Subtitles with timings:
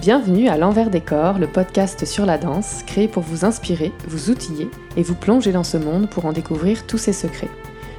[0.00, 4.30] Bienvenue à l'envers des corps, le podcast sur la danse, créé pour vous inspirer, vous
[4.30, 7.50] outiller et vous plonger dans ce monde pour en découvrir tous ses secrets.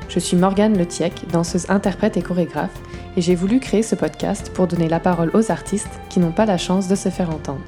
[0.07, 2.79] Je suis Morgane Letiec, danseuse, interprète et chorégraphe,
[3.17, 6.45] et j'ai voulu créer ce podcast pour donner la parole aux artistes qui n'ont pas
[6.45, 7.59] la chance de se faire entendre.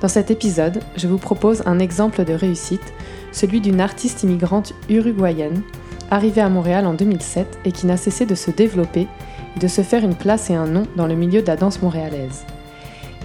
[0.00, 2.92] Dans cet épisode, je vous propose un exemple de réussite,
[3.30, 5.62] celui d'une artiste immigrante uruguayenne,
[6.10, 9.06] arrivée à Montréal en 2007 et qui n'a cessé de se développer
[9.54, 11.80] et de se faire une place et un nom dans le milieu de la danse
[11.80, 12.44] montréalaise.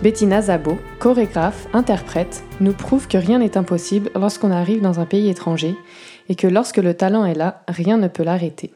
[0.04, 5.30] Bettina Zabo, chorégraphe, interprète, nous prouve que rien n'est impossible lorsqu'on arrive dans un pays
[5.30, 5.76] étranger
[6.30, 8.74] et que lorsque le talent est là, rien ne peut l'arrêter.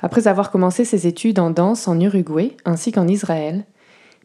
[0.00, 3.64] Après avoir commencé ses études en danse en Uruguay ainsi qu'en Israël,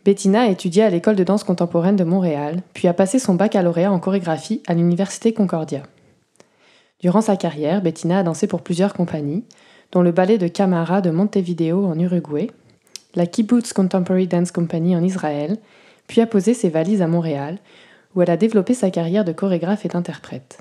[0.06, 3.92] Bettina a étudié à l'école de danse contemporaine de Montréal, puis a passé son baccalauréat
[3.92, 5.84] en chorégraphie à l'université Concordia.
[7.02, 9.44] Durant sa carrière, Bettina a dansé pour plusieurs compagnies,
[9.92, 12.50] dont le ballet de Camara de Montevideo en Uruguay,
[13.16, 15.58] la Kibbutz Contemporary Dance Company en Israël
[16.08, 17.60] puis a posé ses valises à Montréal,
[18.16, 20.60] où elle a développé sa carrière de chorégraphe et d'interprète.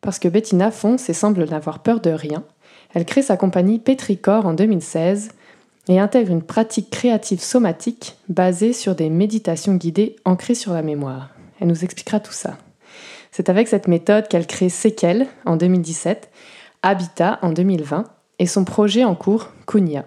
[0.00, 2.44] Parce que Bettina fonce et semble n'avoir peur de rien,
[2.94, 5.30] elle crée sa compagnie Petricor en 2016
[5.88, 11.30] et intègre une pratique créative somatique basée sur des méditations guidées ancrées sur la mémoire.
[11.60, 12.58] Elle nous expliquera tout ça.
[13.30, 16.30] C'est avec cette méthode qu'elle crée Sequel en 2017,
[16.82, 18.04] Habitat en 2020
[18.38, 20.06] et son projet en cours, Kunya.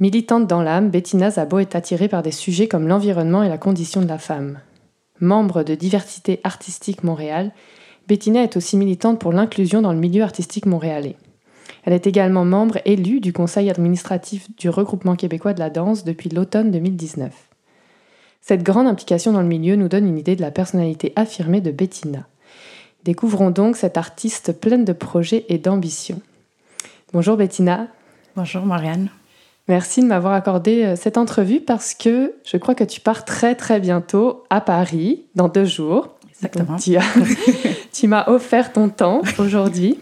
[0.00, 4.00] Militante dans l'âme, Bettina Zabo est attirée par des sujets comme l'environnement et la condition
[4.00, 4.60] de la femme.
[5.18, 7.50] Membre de Diversité Artistique Montréal,
[8.06, 11.16] Bettina est aussi militante pour l'inclusion dans le milieu artistique montréalais.
[11.84, 16.28] Elle est également membre élue du conseil administratif du regroupement québécois de la danse depuis
[16.28, 17.32] l'automne 2019.
[18.40, 21.72] Cette grande implication dans le milieu nous donne une idée de la personnalité affirmée de
[21.72, 22.28] Bettina.
[23.02, 26.20] Découvrons donc cette artiste pleine de projets et d'ambition.
[27.12, 27.88] Bonjour Bettina.
[28.36, 29.08] Bonjour Marianne.
[29.68, 33.54] Merci de m'avoir accordé euh, cette entrevue parce que je crois que tu pars très
[33.54, 36.08] très bientôt à Paris, dans deux jours.
[36.30, 36.76] Exactement.
[37.92, 39.98] tu, m'as offert ton temps aujourd'hui.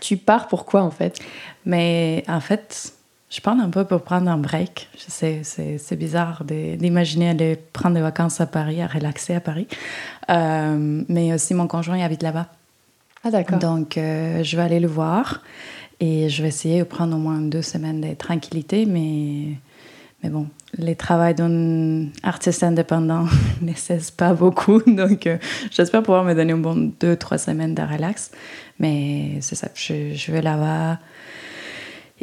[0.00, 1.18] Tu pars pourquoi en fait?
[1.66, 2.94] Mais en fait,
[3.28, 4.88] je pars un peu pour prendre un break.
[4.96, 9.66] Je sais, c'est bizarre d'imaginer aller prendre des vacances à Paris, à relaxer à Paris.
[10.30, 12.46] Euh, mais aussi, mon conjoint il habite là-bas.
[13.24, 13.58] Ah, d'accord.
[13.58, 15.42] Donc, euh, je vais aller le voir.
[16.00, 19.56] Et je vais essayer de prendre au moins deux semaines de tranquillité, mais,
[20.22, 23.26] mais bon, les travail d'un artiste indépendant
[23.62, 25.38] ne cesse pas beaucoup, donc euh,
[25.70, 28.30] j'espère pouvoir me donner un bon deux, trois semaines de relax.
[28.78, 30.98] Mais c'est ça, je, je vais là-bas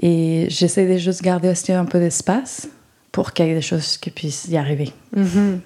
[0.01, 2.69] et j'essaie de juste garder aussi un peu d'espace
[3.11, 4.91] pour qu'il y ait des choses qui puissent y arriver.
[5.15, 5.59] Mm-hmm.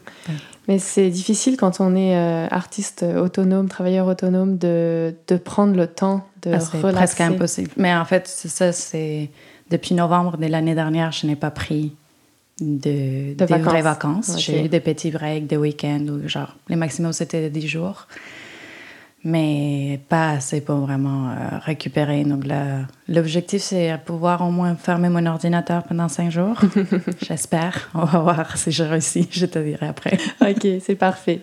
[0.69, 5.87] Mais c'est difficile quand on est euh, artiste autonome, travailleur autonome, de, de prendre le
[5.87, 7.71] temps de ah, C'est presque impossible.
[7.75, 9.31] Mais en fait, c'est ça, c'est...
[9.71, 11.95] Depuis novembre de l'année dernière, je n'ai pas pris
[12.61, 13.65] de, de vacances.
[13.65, 14.35] vraies vacances.
[14.39, 18.07] J'ai eu des petits breaks, des week-ends, ou genre, les maximum, c'était 10 jours
[19.23, 22.23] mais pas assez pour vraiment euh, récupérer.
[22.23, 22.45] Donc
[23.07, 26.59] l'objectif, c'est pouvoir au moins fermer mon ordinateur pendant cinq jours.
[27.21, 27.89] J'espère.
[27.93, 29.27] On va voir si je réussis.
[29.31, 30.17] Je te dirai après.
[30.41, 31.41] ok, c'est parfait.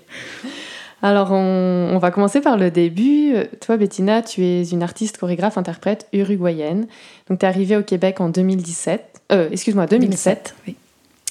[1.03, 3.35] Alors, on, on, va commencer par le début.
[3.61, 6.87] Toi, Bettina, tu es une artiste, chorégraphe, interprète uruguayenne.
[7.29, 9.17] Donc, tu es arrivée au Québec en 2017.
[9.33, 10.55] Euh, excuse-moi, 2007.
[10.55, 10.77] 2007 oui.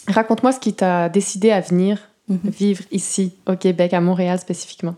[0.07, 2.39] Raconte-moi ce qui t'a décidé à venir mhm.
[2.43, 4.95] vivre ici, au Québec, à Montréal spécifiquement.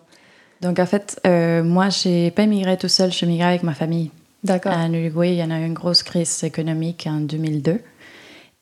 [0.62, 4.12] Donc en fait, euh, moi, j'ai pas immigré tout seul, j'ai migré avec ma famille.
[4.44, 4.74] D'accord.
[4.74, 7.82] En Uruguay, il y en a eu une grosse crise économique en 2002.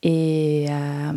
[0.04, 1.12] Et, euh,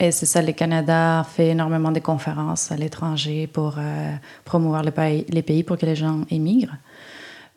[0.00, 4.14] et c'est ça, le Canada fait énormément de conférences à l'étranger pour euh,
[4.44, 6.76] promouvoir les pays, les pays pour que les gens émigrent.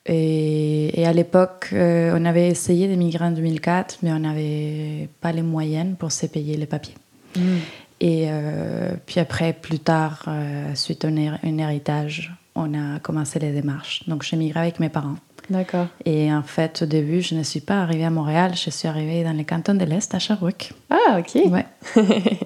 [0.05, 5.31] Et, et à l'époque, euh, on avait essayé d'émigrer en 2004, mais on n'avait pas
[5.31, 6.95] les moyens pour se payer les papiers.
[7.37, 7.57] Mm.
[8.01, 13.51] Et euh, puis après, plus tard, euh, suite à un héritage, on a commencé les
[13.51, 14.07] démarches.
[14.07, 15.15] Donc, j'ai migré avec mes parents.
[15.49, 15.87] D'accord.
[16.05, 19.23] Et en fait, au début, je ne suis pas arrivée à Montréal, je suis arrivée
[19.23, 20.73] dans les cantons de l'Est, à Sherbrooke.
[20.89, 21.41] Ah, ok.
[21.51, 21.65] Ouais.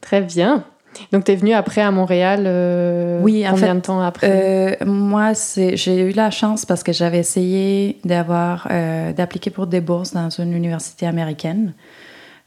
[0.00, 0.64] Très bien.
[1.12, 4.76] Donc, tu es venue après à Montréal euh, oui, combien de temps après?
[4.80, 8.68] euh, Moi, j'ai eu la chance parce que j'avais essayé d'avoir
[9.16, 11.72] d'appliquer pour des bourses dans une université américaine.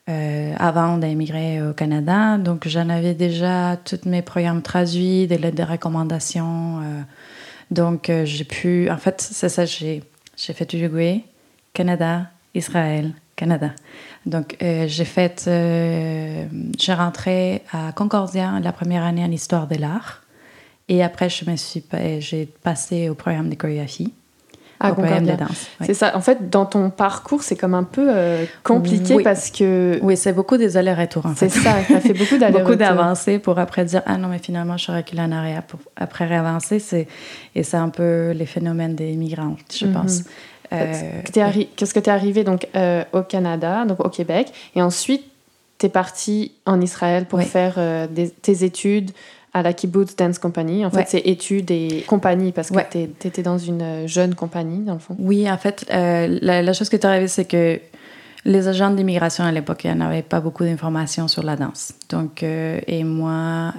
[0.10, 2.38] Euh, avant d'émigrer au Canada.
[2.38, 6.80] Donc, j'en avais déjà tous mes programmes traduits, des lettres de recommandation.
[6.80, 7.02] Euh.
[7.72, 8.90] donc, euh, j'ai pu.
[8.90, 10.02] En fait, c'est ça, j'ai,
[10.38, 11.26] j'ai fait Uruguay,
[11.74, 13.72] Canada, Israël, Canada.
[14.26, 15.44] Donc, j'ai fait.
[15.46, 20.24] j'ai rentré à Concordia la première année en histoire de l'art.
[20.88, 21.84] Et après, je me suis,
[22.20, 24.14] j'ai passé au programme de chorégraphie
[24.80, 25.68] PM de danse.
[25.82, 26.16] C'est ça.
[26.16, 30.00] En fait, dans ton parcours, c'est comme un peu euh, compliqué parce que.
[30.02, 31.26] Oui, c'est beaucoup des allers-retours.
[31.26, 31.50] En fait.
[31.50, 31.76] C'est ça.
[31.88, 32.62] Ça fait beaucoup d'allers-retours.
[32.62, 35.80] beaucoup d'avancées pour après dire ah non mais finalement je suis reculée en arrière pour
[35.96, 36.80] après réavancer.
[36.80, 37.08] C'est
[37.56, 39.94] et c'est un peu les phénomènes des migrants, je mhm.
[39.94, 40.24] pense.
[40.74, 45.24] Euh, Qu'est-ce que tu es arrivé donc euh, au Canada, donc au Québec, et ensuite
[45.80, 48.08] tu es parti en Israël pour faire euh,
[48.42, 49.12] tes études
[49.54, 50.86] à la Kibbutz Dance Company.
[50.86, 52.80] En fait, c'est études et compagnie parce que
[53.20, 55.16] tu étais dans une jeune compagnie, dans le fond.
[55.20, 57.80] Oui, en fait, la, chose qui est arrivée, c'est que
[58.46, 61.94] les agents d'immigration à l'époque n'avaient pas beaucoup d'informations sur la danse.
[62.10, 63.74] Donc, et moi,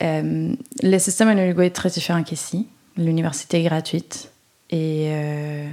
[0.00, 2.68] le système en Uruguay est très différent qu'ici.
[2.96, 4.30] L'université est gratuite.
[4.70, 5.68] Et euh,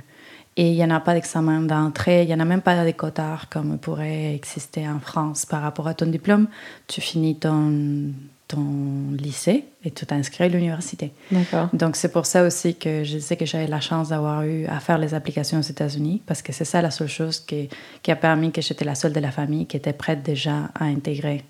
[0.58, 2.94] et il n'y en a pas d'examen d'entrée, il n'y en a même pas des
[2.94, 6.48] quotas comme pourrait exister en France par rapport à ton diplôme.
[6.88, 8.12] Tu finis ton,
[8.52, 11.12] ton lycée et tu t'inscris à l'université.
[11.32, 11.70] D'accord.
[11.74, 14.80] Donc c'est pour ça aussi que je sais que j'avais la chance d'avoir eu à
[14.80, 17.70] faire les applications aux États-Unis parce que c'est ça la seule chose qui,
[18.04, 20.86] qui a permis que j'étais la seule de la famille qui était prête déjà à
[20.86, 21.44] intégrer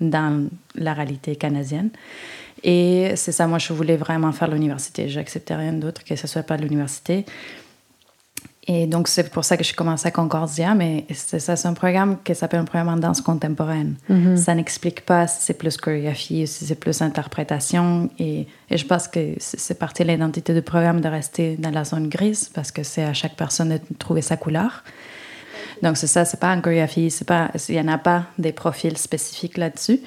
[0.00, 1.90] dans la réalité canadienne.
[2.62, 5.08] Et c'est ça, moi, je voulais vraiment faire l'université.
[5.08, 7.26] J'acceptais rien d'autre que ce soit pas l'université.
[8.66, 11.74] Et donc, c'est pour ça que je commencé à Concordia, mais c'est ça, c'est un
[11.74, 13.96] programme qui s'appelle un programme en danse contemporaine.
[14.10, 14.36] Mm-hmm.
[14.36, 18.08] Ça n'explique pas si c'est plus chorégraphie, si c'est plus interprétation.
[18.18, 21.84] Et, et je pense que c'est partie de l'identité du programme de rester dans la
[21.84, 24.82] zone grise, parce que c'est à chaque personne de trouver sa couleur.
[25.82, 28.52] Donc, c'est ça, c'est pas en chorégraphie, c'est pas, il n'y en a pas des
[28.52, 30.00] profils spécifiques là-dessus.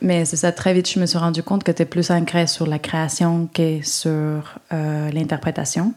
[0.00, 2.46] Mais c'est ça, très vite, je me suis rendu compte que tu es plus ancré
[2.46, 5.94] sur la création que sur euh, l'interprétation.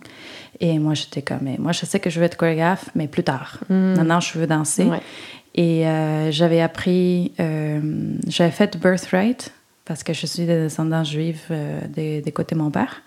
[0.61, 3.59] Et moi, j'étais comme, moi, je sais que je veux être chorégraphe, mais plus tard.
[3.69, 3.95] Hmm.
[3.95, 4.87] Maintenant, je veux danser.
[5.55, 7.79] Et euh, j'avais appris, euh,
[8.27, 9.51] j'avais fait Birthright,
[9.85, 11.41] parce que je suis de descendance juive
[11.89, 13.01] des, des côtés de mon père.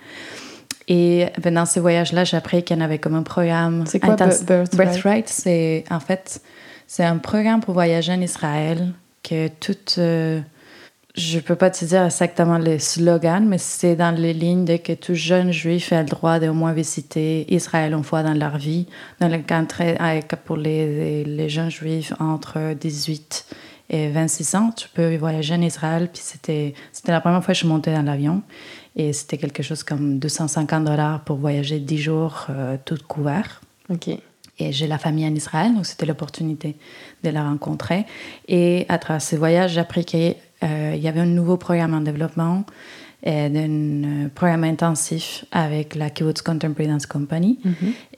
[0.88, 3.84] Et dans ces voyages-là, j'ai appris qu'il y en avait comme un programme.
[3.86, 4.76] C'est quoi Birthright?
[4.76, 6.42] Birthright, c'est en fait
[6.86, 10.40] c'est un programme pour voyager en Israël que toute euh,
[11.14, 14.94] je peux pas te dire exactement le slogan, mais c'est dans les lignes de que
[14.94, 18.86] tout jeune juif a le droit d'au moins visiter Israël une fois dans leur vie.
[19.20, 19.62] Dans le cas
[20.36, 23.46] pour les, les jeunes juifs entre 18
[23.90, 26.08] et 26 ans, tu peux voyager en Israël.
[26.10, 26.74] Puis c'était
[27.06, 28.42] la première fois que je montais dans l'avion.
[28.96, 33.60] Et c'était quelque chose comme 250 dollars pour voyager 10 jours, euh, tout couvert.
[33.90, 34.08] OK.
[34.58, 36.76] Et j'ai la famille en Israël, donc c'était l'opportunité
[37.24, 38.04] de la rencontrer.
[38.48, 42.00] Et à travers ce voyage, j'ai appris qu'il euh, y avait un nouveau programme en
[42.00, 42.64] développement,
[43.24, 47.58] et un programme intensif avec la Kibbutz Contemporary Dance Company.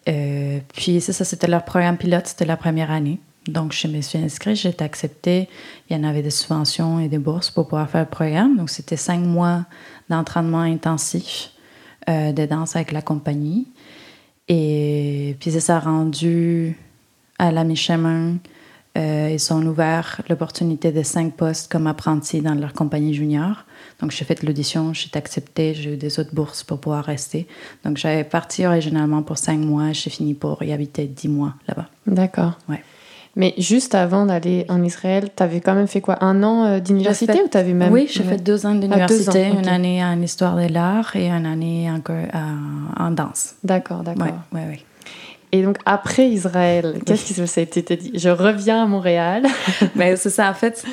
[0.08, 3.18] Euh, puis ça, ça c'était leur programme pilote, c'était la première année.
[3.46, 5.48] Donc, je me suis inscrite, j'ai été acceptée.
[5.88, 8.56] Il y en avait des subventions et des bourses pour pouvoir faire le programme.
[8.56, 9.66] Donc, c'était cinq mois
[10.08, 11.50] d'entraînement intensif
[12.08, 13.68] euh, de danse avec la compagnie.
[14.48, 16.78] Et puis, ça s'est rendu
[17.38, 18.36] à la mi-chemin.
[18.96, 23.64] Euh, ils ont ouvert l'opportunité de cinq postes comme apprenti dans leur compagnie junior.
[24.00, 27.48] Donc, j'ai fait l'audition, j'ai été acceptée, j'ai eu des autres bourses pour pouvoir rester.
[27.84, 31.88] Donc, j'avais parti originalement pour cinq mois, j'ai fini pour y habiter dix mois là-bas.
[32.06, 32.58] D'accord.
[32.68, 32.82] Ouais.
[33.36, 36.78] Mais juste avant d'aller en Israël, tu avais quand même fait quoi Un an euh,
[36.78, 40.56] d'université ou tu avais même Oui, j'ai fait deux ans d'université, une année en histoire
[40.56, 42.00] de l'art et une année en,
[43.04, 43.54] en danse.
[43.64, 44.28] D'accord, d'accord.
[44.52, 44.84] Oui, oui, oui.
[45.54, 49.44] Et donc après Israël, qu'est-ce qui s'est dit Je reviens à Montréal.
[49.94, 50.84] Mais c'est ça, en fait.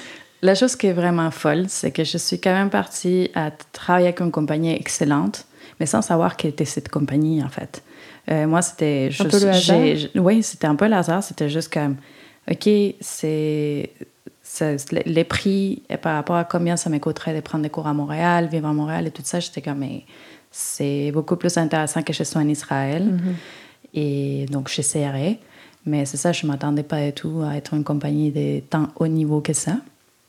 [0.44, 4.08] La chose qui est vraiment folle, c'est que je suis quand même partie à travailler
[4.08, 5.46] avec une compagnie excellente,
[5.80, 7.84] mais sans savoir quelle était cette compagnie, en fait.
[8.32, 9.22] Euh, moi, c'était juste.
[9.22, 10.10] Un peu le hasard?
[10.16, 11.24] Oui, c'était un peu le hasard.
[11.24, 11.98] C'était juste comme
[12.50, 12.70] OK,
[13.00, 13.90] c'est
[15.06, 18.48] les prix par rapport à combien ça me coûterait de prendre des cours à Montréal,
[18.52, 20.04] vivre à Montréal et tout ça, j'étais comme, mais
[20.52, 23.04] c'est beaucoup plus intéressant que je sois en Israël.
[23.04, 23.34] Mm-hmm.
[23.94, 25.40] Et donc, j'essaierai.
[25.86, 28.90] Mais c'est ça, je ne m'attendais pas du tout à être une compagnie de tant
[28.96, 29.78] haut niveau que ça.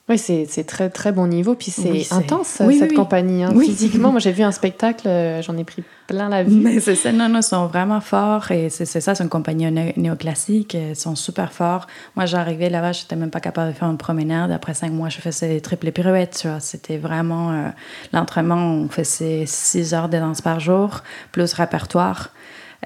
[0.08, 3.44] Oui, c'est très très bon niveau, puis c'est intense cette compagnie.
[3.44, 3.54] Hein.
[3.58, 6.56] Physiquement, moi j'ai vu un spectacle, euh, j'en ai pris plein la vue.
[6.56, 9.70] Mais c'est ça, non, non, ils sont vraiment forts et c'est ça, c'est une compagnie
[9.96, 11.86] néoclassique, ils sont super forts.
[12.16, 14.50] Moi j'arrivais là-bas, je n'étais même pas capable de faire une promenade.
[14.50, 16.58] Après cinq mois, je faisais des triples pirouettes, tu vois.
[16.58, 17.68] C'était vraiment euh,
[18.12, 22.30] l'entraînement, on faisait six heures de danse par jour, plus répertoire.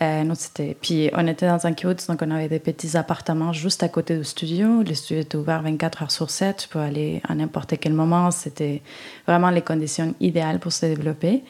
[0.02, 0.76] Euh, c'était...
[0.80, 4.16] Puis on était dans un kibbutz, donc on avait des petits appartements juste à côté
[4.16, 4.82] du studio.
[4.82, 6.56] Le studio était ouvert 24 heures sur 7.
[6.56, 8.30] Tu peux aller à n'importe quel moment.
[8.30, 8.82] C'était
[9.26, 11.42] vraiment les conditions idéales pour se développer.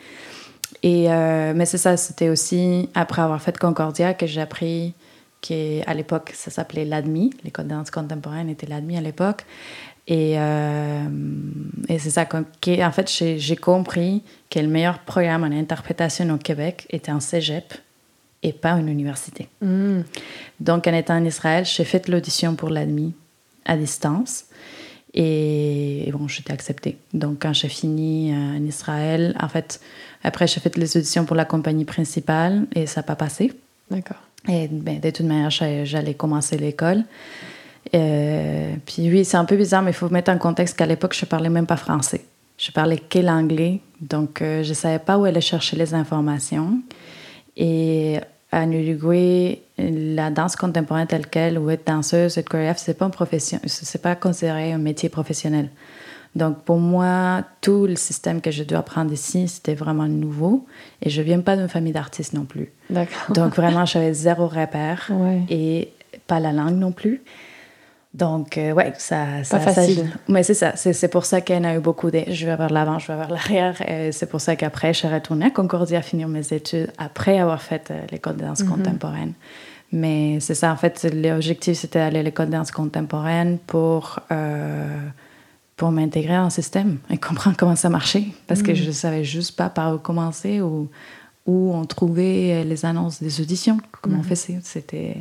[0.83, 4.95] Et, euh, mais c'est ça, c'était aussi après avoir fait Concordia que j'ai appris
[5.41, 7.31] qu'à l'époque, ça s'appelait l'ADMI.
[7.45, 9.45] L'école de danse contemporaine était l'ADMI à l'époque.
[10.09, 11.09] Et, euh,
[11.89, 16.87] et c'est ça, en fait, j'ai, compris que le meilleur programme en interprétation au Québec
[16.91, 17.75] était en cégep
[18.43, 19.49] et pas une université.
[19.61, 20.01] Mm.
[20.61, 23.15] Donc, en étant en Israël, j'ai fait l'audition pour l'admis
[23.65, 24.45] à distance.
[25.15, 26.99] Et, et bon, j'étais acceptée.
[27.15, 29.81] Donc, quand j'ai fini euh, en Israël, en fait,
[30.23, 33.53] après, j'ai fait les auditions pour la compagnie principale et ça n'a pas passé.
[33.91, 34.19] D'accord.
[34.49, 37.05] Et ben, de toute manière, j'allais commencer l'école.
[37.95, 41.15] Euh, puis oui, c'est un peu bizarre, mais il faut mettre en contexte qu'à l'époque,
[41.19, 42.25] je parlais même pas français.
[42.59, 46.81] Je parlais que l'anglais, donc euh, je savais pas où aller chercher les informations.
[47.57, 48.19] Et
[48.53, 53.11] en Uruguay, la danse contemporaine telle qu'elle, ou être danseuse, être chorégraphe, c'est pas une
[53.11, 55.69] profession, c'est pas considéré un métier professionnel.
[56.35, 60.67] Donc pour moi, tout le système que je dois apprendre ici, c'était vraiment nouveau.
[61.01, 62.71] Et je viens pas d'une famille d'artistes non plus.
[62.91, 63.33] D'accord.
[63.35, 65.41] Donc vraiment, j'avais zéro repère Ouais.
[65.49, 65.93] et
[66.27, 67.23] pas la langue non plus.
[68.17, 69.45] Donc, euh, ouais, ça.
[69.45, 69.97] ça Pas facile.
[69.97, 70.73] ça- mais c'est ça.
[70.77, 72.23] C'est c'est pour ça en a eu beaucoup de.
[72.29, 73.81] Je vais vers l'avant, je vais vers l'arrière.
[73.89, 77.61] et C'est pour ça qu'après, je suis retournée à Concordia finir mes études après avoir
[77.61, 78.69] fait euh, l'école de danse Mhm.
[78.71, 79.33] contemporaine.
[79.93, 84.21] Mais c'est ça, en fait, l'objectif, c'était d'aller à l'école de danse contemporaine pour.
[84.33, 84.99] euh,
[85.77, 88.25] pour m'intégrer en système et comprendre comment ça marchait.
[88.47, 88.67] Parce Mhm.
[88.67, 90.89] que je ne savais juste pas par où commencer ou
[91.47, 93.77] où on trouvait les annonces des auditions.
[94.01, 94.25] Comment on Mhm.
[94.25, 94.59] faisait.
[94.63, 95.19] C'était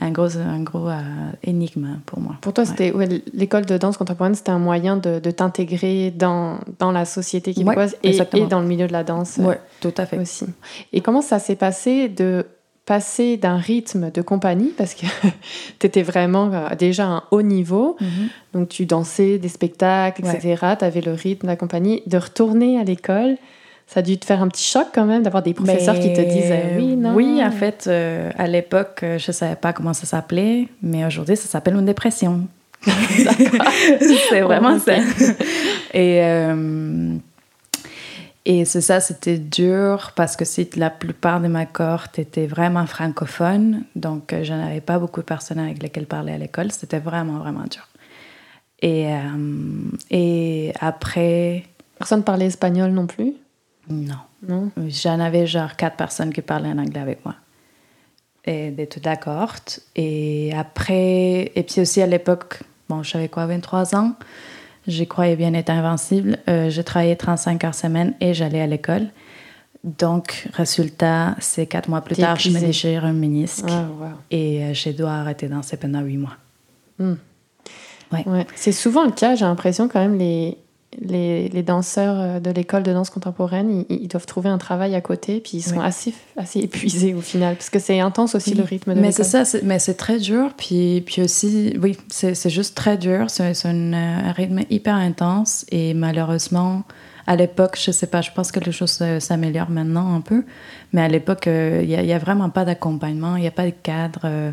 [0.00, 1.00] un gros, un gros euh,
[1.42, 2.36] énigme pour moi.
[2.40, 2.70] Pour toi, Ouais.
[2.70, 7.04] c'était ouais, l'école de danse contemporaine, c'était un moyen de, de t'intégrer dans, dans la
[7.04, 8.44] société québécoise et, exactement.
[8.44, 10.18] et dans le milieu de la danse euh, Ouais, tout à fait.
[10.18, 10.46] aussi.
[10.92, 12.46] Et comment ça s'est passé de
[12.86, 15.04] passer d'un rythme de compagnie, parce que
[15.78, 18.28] tu étais vraiment euh, déjà à un haut niveau, Mhm.
[18.54, 22.78] donc tu dansais des spectacles, etc., tu avais le rythme de la compagnie, de retourner
[22.80, 23.36] à l'école,
[23.88, 26.20] ça a dû te faire un petit choc quand même d'avoir des professeurs qui te
[26.20, 27.14] disent euh, oui, non.
[27.14, 31.04] Oui, en fait, euh, à l'époque, euh, je ne savais pas comment ça s'appelait, mais
[31.06, 32.46] aujourd'hui, ça s'appelle une dépression.
[32.86, 34.98] c'est vraiment ça.
[35.94, 37.16] Et, euh,
[38.44, 42.86] et c'est ça, c'était dur parce que si la plupart de ma cohorte était vraiment
[42.86, 47.38] francophone, donc je n'avais pas beaucoup de personnes avec lesquelles parler à l'école, c'était vraiment,
[47.38, 47.88] vraiment dur.
[48.80, 49.18] Et, euh,
[50.10, 51.64] et après,
[51.98, 53.34] Personne parlait espagnol non plus?
[53.90, 54.16] Non.
[54.46, 54.70] Non?
[54.88, 57.34] J'en avais genre quatre personnes qui parlaient en anglais avec moi.
[58.44, 59.80] Et de toute la cohorte.
[59.96, 64.14] Et après, et puis aussi à l'époque, bon, j'avais quoi, 23 ans?
[64.86, 66.38] Je croyais bien être invincible.
[66.48, 69.08] Euh, je travaillais 35 heures semaine et j'allais à l'école.
[69.84, 73.66] Donc, résultat, c'est quatre mois plus T'es tard, je me déchire un ménisque.
[73.68, 74.06] Ah, wow.
[74.30, 76.36] Et euh, je dois arrêter danser pendant huit mois.
[76.98, 77.14] Hmm.
[78.12, 78.26] Ouais.
[78.26, 78.46] Ouais.
[78.56, 80.56] C'est souvent le cas, j'ai l'impression quand même, les,
[81.00, 84.94] les, les danseurs euh, de l'école de danse contemporaine, ils, ils doivent trouver un travail
[84.94, 88.54] à côté, puis ils sont assez, assez épuisés au final, parce que c'est intense aussi
[88.54, 90.52] le rythme de Mais c'est ça, mais c'est très dur.
[90.56, 93.30] Puis, puis aussi, oui, c'est juste très dur.
[93.30, 95.64] C'est euh, un rythme hyper intense.
[95.70, 96.84] Et malheureusement,
[97.28, 100.44] à l'époque, je sais pas, je pense que les choses euh, s'améliorent maintenant un peu.
[100.94, 103.74] Mais à l'époque, euh, il n'y a, vraiment pas d'accompagnement, il n'y a pas de
[103.82, 104.22] cadre.
[104.24, 104.52] euh,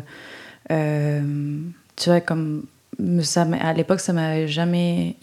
[0.70, 1.60] euh,
[1.96, 2.66] tu vois, comme.
[3.22, 5.16] Ça, à l'époque, ça m'avait jamais,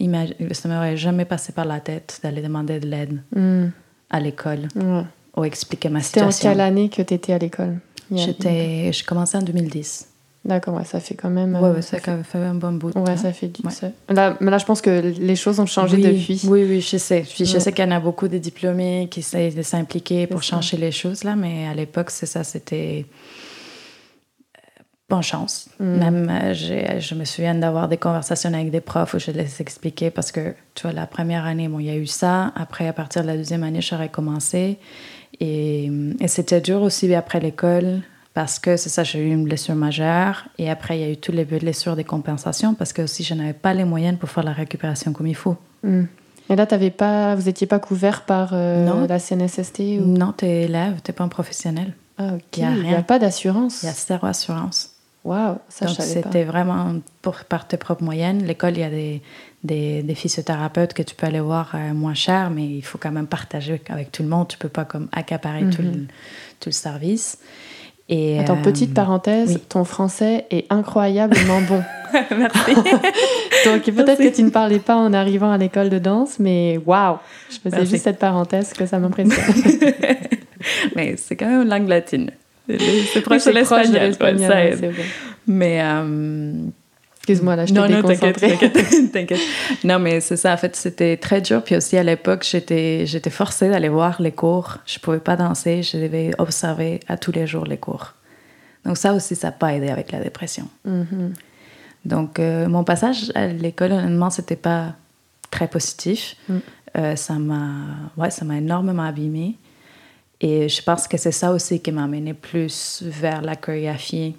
[0.52, 3.70] ça m'aurait jamais passé par la tête d'aller demander de l'aide Hmm.
[4.10, 5.02] à l'école Ouais.
[5.36, 6.50] ou expliquer ma C'était en situation.
[6.52, 7.78] quelle année que tu étais à l'école?
[8.14, 10.08] J'étais, je commençais en 2010.
[10.44, 11.54] D'accord, ouais, ça fait quand même.
[11.54, 12.92] Ouais, euh, ouais, ça fait- fait un bon bout.
[12.92, 13.16] de Ouais, temps.
[13.16, 13.62] ça fait du.
[13.64, 13.72] Ouais.
[13.72, 16.40] ça- Là, mais là, je pense que les choses ont changé oui, depuis.
[16.46, 17.22] Oui, oui, je sais.
[17.28, 20.42] Puis je sais qu'il y en a beaucoup de diplômés qui essaient de s'impliquer pour
[20.42, 23.06] changer les choses, là, mais à l'époque, c'est ça, c'était.
[25.10, 25.68] Bonne chance.
[25.78, 25.84] Mm.
[25.98, 30.10] Même, euh, je me souviens d'avoir des conversations avec des profs où je les expliquais
[30.10, 32.52] parce que, tu vois, la première année, bon, il y a eu ça.
[32.56, 34.78] Après, à partir de la deuxième année, j'aurais commencé.
[35.40, 38.00] Et, et c'était dur aussi après l'école
[38.32, 40.44] parce que c'est ça, j'ai eu une blessure majeure.
[40.58, 43.34] Et après, il y a eu toutes les blessures des compensations parce que aussi, je
[43.34, 45.56] n'avais pas les moyens pour faire la récupération comme il faut.
[45.82, 46.04] Hmm.
[46.50, 49.06] Et là, pas, vous n'étiez pas couvert par euh, Non.
[49.06, 50.06] la CNSST ou...
[50.06, 51.94] Non, t'es élève, t'es pas un professionnel.
[52.18, 52.58] Ah, ok.
[52.58, 53.02] A Il n'y a rien.
[53.02, 53.82] pas d'assurance.
[53.82, 54.90] Il y a zéro assurance.
[55.24, 56.28] Waouh, ça, Donc, je savais pas.
[56.28, 58.42] c'était vraiment pour, par tes propres moyens.
[58.44, 59.22] L'école, il y a des,
[59.62, 63.10] des, des physiothérapeutes que tu peux aller voir euh, moins cher, mais il faut quand
[63.10, 64.48] même partager avec tout le monde.
[64.48, 66.06] Tu peux pas comme accaparer tout, le, Mhm.
[66.60, 67.38] tout le service.
[68.10, 69.62] Et, Attends, euh, petite parenthèse, oui.
[69.66, 71.82] ton français est incroyablement bon.
[72.36, 72.74] Merci.
[73.64, 74.30] Donc peut-être Merci.
[74.30, 77.16] que tu ne parlais pas en arrivant à l'école de danse, mais waouh
[77.50, 77.92] Je faisais Merci.
[77.92, 79.54] juste cette parenthèse que ça m'impressionne.
[80.96, 82.30] mais c'est quand même une langue latine.
[82.68, 84.48] C'est proche C'est de l'espagnol.
[84.48, 84.92] ça aide.
[85.46, 86.52] Mais euh,
[87.18, 88.38] Excuse-moi, là, je non, non, t'inquiète,
[89.12, 89.40] t'inquiète.
[89.82, 91.62] Non, mais c'est ça, en fait, c'était très dur.
[91.62, 94.76] Puis aussi, à l'époque, j'étais, j'étais forcée d'aller voir les cours.
[94.84, 98.12] Je pouvais pas danser, je devais observer à tous les jours les cours.
[98.84, 100.68] Donc ça aussi, ça n'a pas aidé avec la dépression.
[100.84, 101.32] Mhm.
[102.04, 104.92] Donc euh, mon passage à l'école, honnêtement, c'était pas
[105.50, 106.36] très positif.
[106.48, 106.56] Mm.
[106.96, 107.70] Euh, ça m'a,
[108.16, 109.56] ouais, ça m'a énormément abîmée.
[110.40, 114.34] Et je pense que c'est ça aussi qui m'a amené plus vers la chorégraphie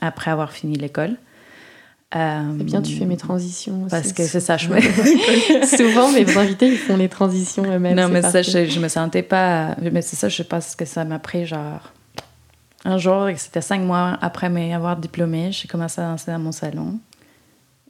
[0.00, 1.16] après avoir fini l'école.
[2.14, 3.90] Euh, bien, tu fais mes transitions aussi.
[3.90, 4.68] Parce que c'est ça, je
[5.76, 7.96] Souvent, mes invités, ils font les transitions eux-mêmes.
[7.96, 9.74] Non, mais ça, je, je, me sentais pas.
[9.80, 11.92] Mais c'est ça, je pense que ça m'a pris genre.
[12.84, 17.00] Un jour, c'était cinq mois après m'avoir diplômée, j'ai commencé à danser dans mon salon.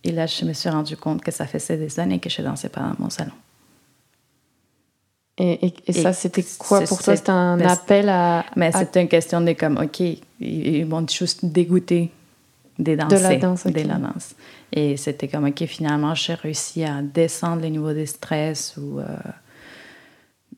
[0.03, 2.71] Et là, je me suis rendu compte que ça faisait des années que je dansais
[2.71, 3.33] pas dans mon salon.
[5.38, 7.14] Et, et, ça, c'était quoi pour toi?
[7.14, 8.47] C'était un appel à.
[8.57, 10.02] Mais c'était une question de comme, OK,
[10.40, 12.11] ils vont juste dégoûter
[12.78, 13.11] des danses.
[13.11, 13.66] De la danse.
[13.66, 14.35] De la danse.
[14.73, 18.99] Et c'était comme, OK, finalement, j'ai réussi à descendre les niveaux de stress ou.
[18.99, 19.05] Euh,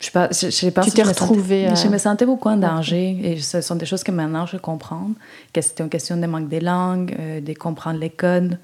[0.01, 1.69] je sais pas, je, sais pas tu t'es retrouvée.
[1.75, 3.19] Je me sentais beaucoup en danger.
[3.21, 5.11] Et ce sont des choses que maintenant je comprends.
[5.53, 8.59] Que c'était une question de manque des langues, euh, de comprendre les codes.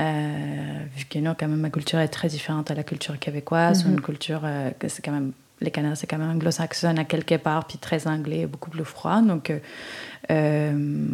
[0.00, 3.84] Euh, vu que non, quand même, ma culture est très différente à la culture québécoise,
[3.84, 3.92] mhm.
[3.92, 4.40] une culture
[4.78, 5.32] que c'est quand même
[5.62, 9.22] les Canadiens, c'est quand même anglo-saxon à quelque part, puis très anglais, beaucoup plus froid.
[9.22, 9.58] Donc, euh,
[10.30, 11.06] euh,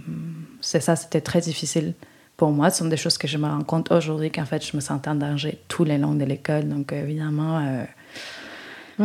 [0.60, 1.94] c'est ça, c'était très difficile
[2.36, 2.70] pour moi.
[2.70, 5.10] Ce sont des choses que je me rends compte aujourd'hui qu'en fait, je me sentais
[5.10, 6.68] en danger tous les longs de l'école.
[6.68, 7.58] Donc, évidemment.
[7.58, 7.84] Euh...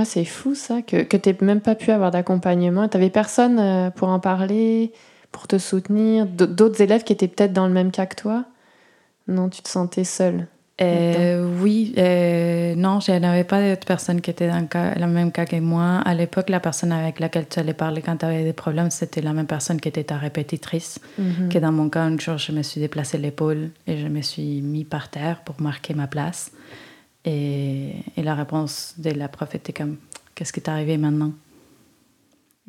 [0.06, 2.88] c'est fou ça, que, que tu même pas pu avoir d'accompagnement.
[2.88, 4.92] Tu n'avais personne euh, pour en parler,
[5.32, 8.46] pour te soutenir, d'autres élèves qui étaient peut-être dans le même cas que toi?
[9.28, 10.48] Non, tu te sentais seule?
[10.82, 15.06] Euh, oui, euh, non, je n'avais pas d'autres personnes qui étaient dans le, cas, le,
[15.08, 16.00] même cas que moi.
[16.00, 19.22] À l'époque, la personne avec laquelle tu allais parler quand tu avais des problèmes, c'était
[19.22, 21.00] la même personne qui était ta répétitrice.
[21.50, 24.62] Que dans mon cas, un jour, je me suis déplacé l'épaule et je me suis
[24.62, 26.52] mis par terre pour marquer ma place.
[27.26, 29.98] Et, et la réponse de la prof était comme
[30.36, 31.32] Qu'est-ce qui t'est arrivé maintenant?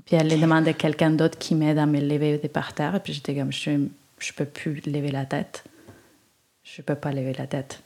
[0.05, 2.95] Puis elle demandé à quelqu'un d'autre qui m'aide à me lever de par terre.
[2.95, 3.89] Et puis j'étais comme Je ne
[4.37, 5.65] peux plus lever la tête.
[6.63, 7.83] Je ne peux pas lever la tête.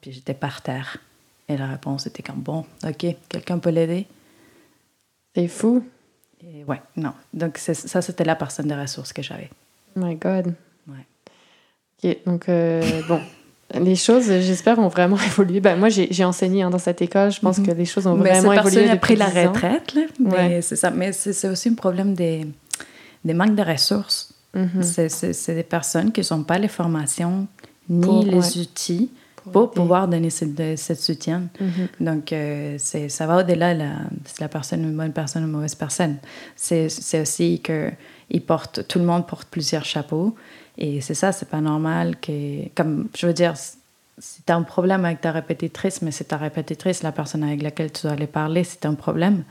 [0.00, 0.98] Puis j'étais par terre.
[1.48, 4.06] Et la réponse était comme bon, ok, quelqu'un peut l'aider.
[5.34, 5.84] C'est fou.
[6.42, 7.12] Et ouais, non.
[7.34, 9.50] Donc ça, c'était la personne de ressources que j'avais.
[9.96, 10.54] My God.
[10.88, 11.06] Ouais.
[12.04, 13.20] Ok, donc euh, bon.
[13.74, 15.60] Les choses, j'espère, ont vraiment évolué.
[15.60, 17.30] Ben, moi, j'ai enseigné hein, dans cette école.
[17.30, 17.66] Je pense mhm.
[17.66, 18.88] que les choses ont vraiment évolué.
[18.88, 19.94] a pris la retraite.
[19.94, 20.90] Là, mais c'est ça.
[20.90, 22.46] Mais c'est aussi un problème des,
[23.24, 24.34] des manques de ressources.
[24.54, 24.82] Mhm.
[24.82, 27.46] C'est des personnes qui n'ont pas les formations
[27.88, 29.10] ni les outils
[29.52, 31.48] pour pouvoir donner cette, cette soutien.
[31.60, 32.04] Mm-hmm.
[32.04, 33.84] Donc, euh, c'est, ça va au-delà de
[34.24, 36.16] si la personne une bonne personne ou une mauvaise personne.
[36.56, 36.88] C'est,
[37.20, 37.90] aussi que
[38.88, 40.34] tout le monde porte plusieurs chapeaux.
[40.78, 42.68] Et c'est ça, c'est pas normal que.
[42.74, 46.36] Comme, je veux dire, si tu as un problème avec ta répétitrice, mais c'est ta
[46.36, 49.44] répétitrice, la personne avec laquelle tu dois aller parler, c'est un problème.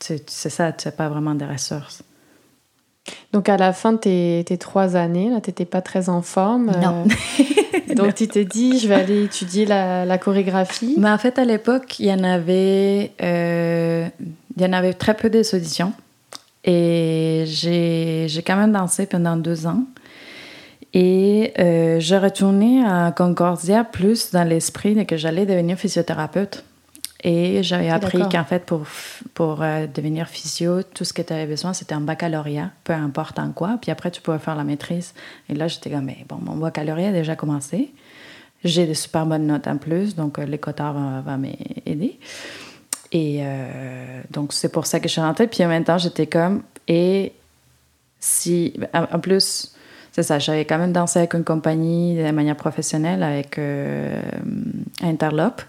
[0.00, 2.02] C'est, ça, tu n'as pas vraiment de ressources.
[3.32, 6.72] Donc à la fin de tes, tes trois années, tu n'étais pas très en forme.
[6.80, 7.04] Non.
[7.04, 10.94] Euh, donc tu t'es dit, je vais aller étudier la, la chorégraphie.
[10.98, 14.08] Mais en fait, à l'époque, il y en avait, euh,
[14.56, 15.92] il y en avait très peu des auditions.
[16.64, 19.84] Et j'ai quand même dansé pendant deux ans.
[20.94, 26.64] Et euh, je retournais à Concordia plus dans l'esprit que j'allais devenir physiothérapeute.
[27.26, 28.82] Et j'avais appris qu'en fait, pour,
[29.32, 33.38] pour euh, devenir physio, tout ce que tu avais besoin, c'était un baccalauréat, peu importe
[33.38, 33.78] en quoi.
[33.80, 35.14] Puis après, tu pouvais faire la maîtrise.
[35.48, 37.94] Et là, j'étais comme, mais bon, mon baccalauréat a déjà commencé.
[38.62, 42.18] J'ai des super bonnes notes en plus, donc euh, les quotas vont, m'aider.
[43.10, 45.46] Et euh, donc, c'est pour ça que je suis rentrée.
[45.46, 47.32] Puis en même temps, j'étais comme, et
[48.20, 49.74] si, en plus,
[50.12, 53.58] c'est ça, j'avais quand même dansé avec une compagnie de manière professionnelle, avec
[55.02, 55.62] Interlope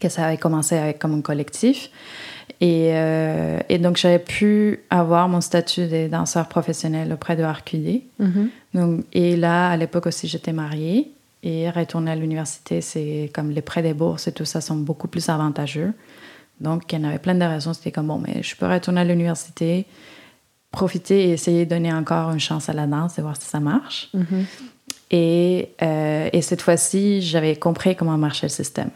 [0.00, 1.90] que ça avait commencé avec comme un collectif.
[2.60, 8.02] Et, euh, et donc, j'avais pu avoir mon statut de danseur professionnel auprès de RQD.
[8.20, 8.48] Mm-hmm.
[8.74, 11.12] donc, et là, à l'époque aussi, j'étais mariée.
[11.44, 15.06] Et retourner à l'université, c'est comme les prêts des bourses et tout ça sont beaucoup
[15.06, 15.92] plus avantageux.
[16.60, 17.72] Donc, il y en avait plein de raisons.
[17.72, 19.86] C'était comme, bon, mais je peux retourner à l'université,
[20.72, 23.60] profiter et essayer de donner encore une chance à la danse et voir si ça
[23.60, 24.10] marche.
[24.16, 24.44] Mm-hmm.
[25.12, 28.90] Et, euh, et cette fois-ci, j'avais compris comment marchait le système.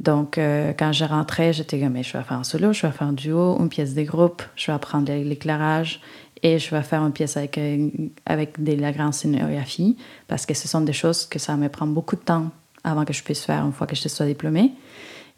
[0.00, 3.06] Donc, euh, quand je rentrais, j'étais comme, je vais faire un solo, je vais faire
[3.06, 6.00] un duo, une pièce de groupe, je vais apprendre l'éclairage
[6.42, 7.88] et je vais faire une pièce avec, euh,
[8.26, 9.96] avec de la grande scénographie
[10.28, 12.50] parce que ce sont des choses que ça me prend beaucoup de temps
[12.82, 14.72] avant que je puisse faire une fois que je sois diplômée.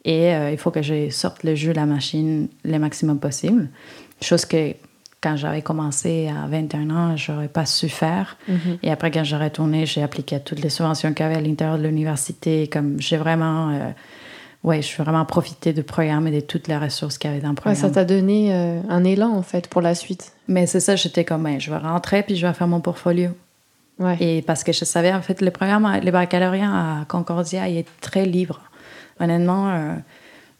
[0.04, 3.68] Et euh, il faut que je sorte le jeu, la machine, le maximum possible.
[4.22, 4.74] Chose que
[5.20, 8.36] quand j'avais commencé à 21 ans, j'aurais pas su faire.
[8.48, 8.78] Mm-hmm.
[8.82, 11.40] Et après, quand j'ai retourné, j'ai appliqué à toutes les subventions qu'il y avait à
[11.40, 12.68] l'intérieur de l'université.
[12.68, 13.92] Comme j'ai vraiment
[14.66, 17.42] ouais, je suis vraiment profité du programme et de toutes les ressources qu'il y avait
[17.42, 17.80] dans le programme.
[17.80, 20.32] ça t'a donné euh, un élan, en fait, pour la suite.
[20.48, 23.30] Mais c'est ça, j'étais comme, je vais rentrer puis je vais faire mon portfolio.
[23.98, 24.16] Ouais.
[24.20, 27.86] Et parce que je savais, en fait, le programme, les baccalauréats à Concordia, il est
[28.00, 28.60] très libre.
[29.20, 29.94] Honnêtement, euh,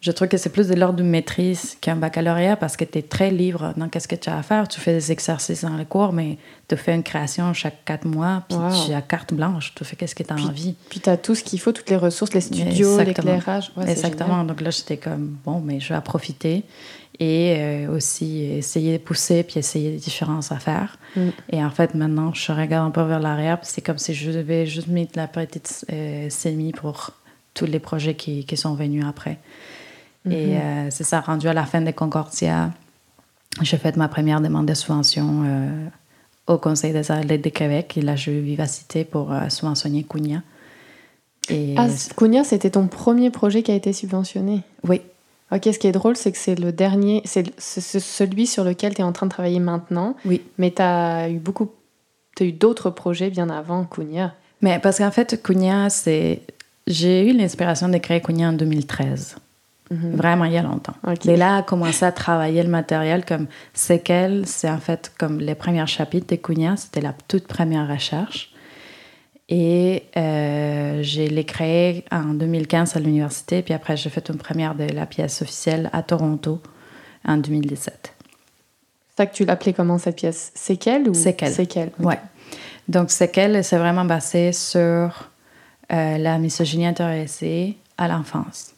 [0.01, 3.03] je trouve que c'est plus de l'ordre de maîtrise qu'un baccalauréat parce que tu es
[3.03, 4.69] très libre dans qu'est-ce que tu as à faire.
[4.69, 8.45] Tu fais des exercices dans les cours, mais tu fais une création chaque quatre mois,
[8.49, 10.75] puis tu as carte blanche, tu fais qu'est-ce que tu as envie.
[10.91, 13.73] Puis tu as tout ce qu'il faut, toutes les ressources, les studios, l'éclairage.
[13.87, 14.45] Exactement.
[14.45, 16.65] Donc là, j'étais comme, bon, mais je vais en profiter
[17.19, 20.99] et euh, aussi essayer de pousser puis essayer des différences à faire.
[21.17, 21.29] Mm.
[21.51, 24.67] Et en fait, maintenant, je regarde un peu vers l'arrière, c'est comme si je devais
[24.67, 27.13] juste mettre la petite euh, semi pour
[27.55, 29.39] tous les projets qui, qui sont venus après.
[30.31, 30.61] Et mhm.
[30.61, 32.71] euh, c'est ça, rendu à la fin de Concordia,
[33.63, 35.87] j'ai fait ma première demande de subvention euh,
[36.47, 37.97] au Conseil des arts de Québec.
[37.97, 40.43] Et là, j'ai eu Vivacité pour euh, subventionner Cugna.
[41.49, 41.75] Et...
[41.77, 41.87] Ah,
[42.17, 44.63] Cugna, c'était ton premier projet qui a été subventionné?
[44.87, 45.01] Oui.
[45.53, 49.01] Ok, ce qui est drôle, c'est que c'est le dernier, c'est celui sur lequel tu
[49.01, 50.17] es en train de travailler maintenant.
[50.25, 50.43] Oui.
[50.59, 51.71] Mais tu as eu beaucoup,
[52.35, 54.35] tu as eu d'autres projets bien avant Cugna.
[54.61, 56.43] Mais parce qu'en fait, Cugna, c'est.
[56.89, 59.37] J'ai eu l'inspiration de créer Cugna en 2013.
[59.91, 60.17] Mhm.
[60.17, 60.95] Vraiment, il y a longtemps.
[61.27, 65.39] Et là, a commencé à travailler le matériel comme c'est qu'elle, c'est en fait comme
[65.39, 68.53] les premiers chapitres de Cunha, c'était la toute première recherche.
[69.49, 74.75] Et euh, j'ai les créé en 2015 à l'université, puis après j'ai fait une première
[74.75, 76.61] de la pièce officielle à Toronto
[77.25, 78.13] en 2017.
[79.09, 80.51] C'est ça que tu l'appelais comment cette pièce?
[80.57, 81.53] C'est qu'elle ou C'est qu'elle.
[81.53, 81.93] C'est qu'elle.
[82.01, 82.19] Ouais.
[82.89, 85.31] Donc c'est qu'elle, c'est vraiment basé sur
[85.93, 88.76] euh, la misogynie intéressée à l'enfance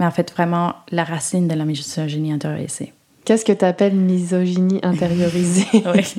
[0.00, 2.92] mais en fait vraiment la racine de la misogynie intériorisée.
[3.24, 5.66] Qu'est-ce que tu appelles misogynie intériorisée?
[5.94, 6.14] Oui.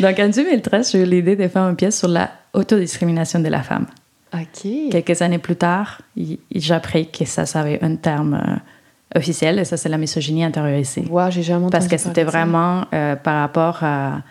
[0.00, 3.62] Donc en 2013, j'ai eu l'idée de faire une pièce sur la autodiscrimination de la
[3.62, 3.86] femme.
[4.32, 4.70] OK.
[4.90, 9.64] Quelques années plus tard, j'ai appris que ça, ça avait un terme euh, officiel, et
[9.64, 11.04] ça, c'est la misogynie intériorisée.
[11.10, 14.22] Wow, j'ai jamais Parce que c'était vraiment euh, par rapport à.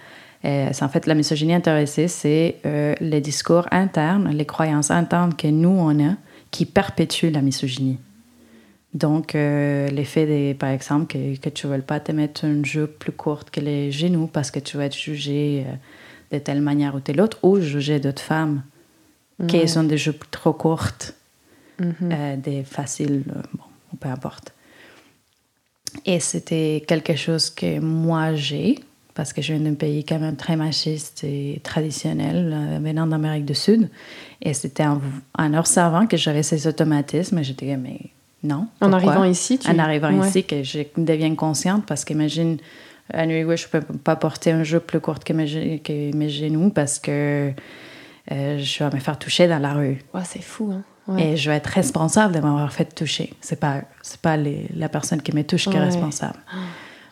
[0.45, 2.57] Euh, en fait, la misogynie intériorisée, c'est
[3.01, 6.13] les discours internes, les croyances internes que nous, on a,
[6.51, 7.97] qui perpétuent la misogynie.
[8.97, 12.65] Donc, euh, l'effet, des, par exemple, que, que tu ne veux pas te mettre une
[12.65, 16.61] jupe plus courte que les genoux parce que tu vas être jugé euh, de telle
[16.61, 18.63] manière ou telle autre, ou juger d'autres femmes
[19.47, 21.13] qui ont des jupes trop courtes,
[21.79, 21.93] mhm.
[22.11, 24.51] euh, des faciles, bon, peu importe.
[26.03, 28.79] Et c'était quelque chose que moi j'ai,
[29.13, 33.53] parce que je viens d'un pays quand même très machiste et traditionnel, venant d'Amérique du
[33.53, 33.91] Sud.
[34.41, 35.01] Et c'était en,
[35.37, 37.99] en observant que j'avais ces automatismes, j'étais, mais
[38.43, 38.67] non.
[38.81, 39.69] En arrivant ici, tu...
[39.69, 42.57] En arrivant ici, que je deviens consciente parce qu'imagine,
[43.13, 46.15] à New York, je ne peux pas porter un jeu plus court que mes, que
[46.15, 47.51] mes genoux parce que
[48.31, 49.99] euh, je vais me faire toucher dans la rue.
[50.23, 50.83] c'est fou, hein?
[51.17, 53.33] Et je vais être responsable de m'avoir fait toucher.
[53.39, 56.39] C'est pas, c'est pas la personne qui me touche qui est responsable.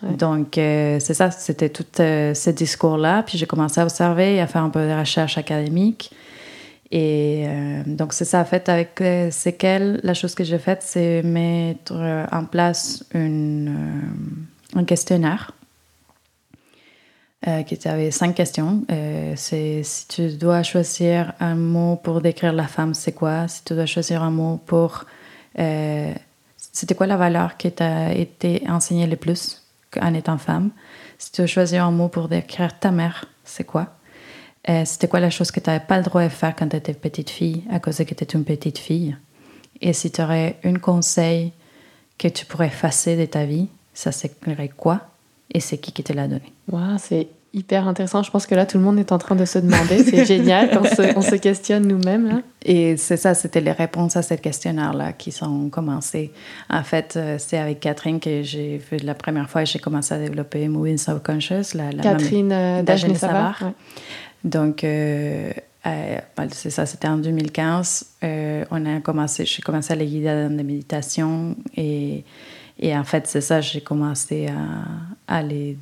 [0.01, 3.23] Donc, euh, c'est ça, c'était tout euh, ce discours-là.
[3.23, 6.11] Puis j'ai commencé à observer, à faire un peu de recherche académique.
[6.91, 8.39] Et euh, donc, c'est ça.
[8.39, 13.03] En fait, avec euh, qu'elle la chose que j'ai faite, c'est mettre euh, en place
[13.13, 14.01] une,
[14.75, 15.51] un questionnaire
[17.67, 18.83] qui avait cinq questions.
[19.35, 23.47] c'est si tu dois choisir un mot pour décrire la femme, c'est quoi?
[23.47, 25.05] Si tu dois choisir un mot pour.
[26.57, 29.61] C'était quoi la valeur qui t'a été enseignée le plus
[30.01, 30.71] en étant femme?
[31.19, 33.95] Si tu dois choisir un mot pour décrire ta mère, c'est quoi?
[34.85, 36.93] C'était quoi la chose que tu n'avais pas le droit de faire quand tu étais
[36.93, 39.15] petite fille à cause que tu étais une petite fille?
[39.81, 41.51] Et si tu aurais un conseil
[42.17, 45.01] que tu pourrais effacer de ta vie, ça serait quoi?
[45.53, 46.53] Et c'est qui qui te l'a donné?
[46.71, 48.21] Wow, c'est hyper intéressant.
[48.21, 50.03] Je pense que là, tout le monde est en train de se demander.
[50.03, 50.83] C'est génial quand
[51.15, 52.41] on se, questionne nous-mêmes.
[52.63, 56.31] Et c'est ça, c'était les réponses à ce questionnaire-là qui sont commencées.
[56.69, 60.19] En fait, euh, c'est avec Catherine que j'ai fait la première fois, j'ai commencé à
[60.19, 61.75] développer Moving Subconscious.
[61.75, 63.71] La, la Catherine euh, Savard.
[64.45, 65.51] Donc, euh,
[65.87, 68.05] euh, ben, c'est ça, c'était en 2015.
[68.23, 72.23] Euh, on a commencé, j'ai commencé à les guider dans des méditations et,
[72.79, 75.77] et en fait, c'est ça, j'ai commencé à, à, les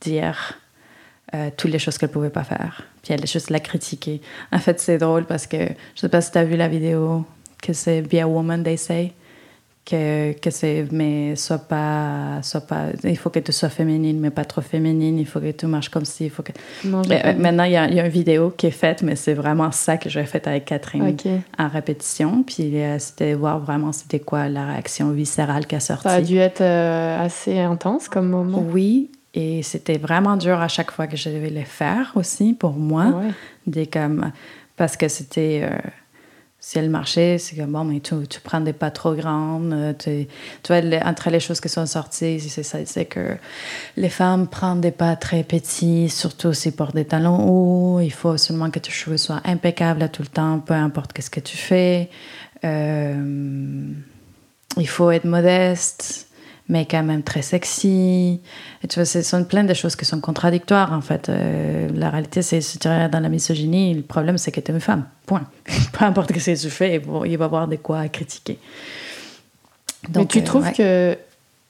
[0.00, 0.58] dire
[1.56, 2.82] toutes les choses qu'elles ne pouvaient pas faire.
[3.02, 4.20] Puis elle juste la critiquer.
[4.52, 6.68] En fait, c'est drôle parce que je ne sais pas si tu as vu la
[6.68, 7.24] vidéo
[7.60, 9.12] que c'est Be a Woman, they say
[9.84, 14.30] que, que c'est mais sois pas sois pas il faut que tu sois féminine mais
[14.30, 16.52] pas trop féminine il faut que tu marches comme si il faut que
[17.36, 19.70] maintenant il y, a, il y, a, une vidéo qui est faite mais c'est vraiment
[19.72, 21.16] ça que j'ai fait avec Catherine
[21.58, 22.42] en répétition.
[22.42, 26.20] Puis euh, c'était voir vraiment c'était quoi la réaction viscérale qui a sorti ça a
[26.20, 28.64] dû être euh, assez intense comme moment.
[28.70, 32.74] Oui et c'était vraiment dur à chaque fois que je devais le faire aussi pour
[32.74, 33.20] moi.
[33.66, 34.30] Des comme
[34.76, 35.76] parce que c'était euh,
[36.66, 39.74] si elle marchait, c'est comme bon, mais tu, prends des pas trop grandes.
[39.74, 40.26] Euh, tu,
[40.62, 43.36] tu vois, entre les choses qui sont sorties, c'est que
[43.98, 48.00] les femmes prennent des pas très petits, surtout s'ils portent des talons hauts.
[48.00, 51.28] Il faut seulement que tes cheveux soient impeccables à tout le temps, peu importe qu'est-ce
[51.28, 52.08] que tu fais.
[52.64, 53.92] Euh,
[54.78, 56.28] il faut être modeste,
[56.68, 58.40] mais quand même très sexy.
[58.82, 61.28] Et tu vois, ce sont plein de choses qui sont contradictoires, en fait.
[61.28, 64.74] Euh, la réalité, c'est si tu dans la misogynie, le problème, c'est que tu es
[64.74, 65.04] une femme.
[65.26, 65.46] Point.
[65.92, 68.58] Peu importe ce que tu fais, il va y avoir de quoi critiquer.
[70.08, 71.18] Donc, mais tu euh, trouves que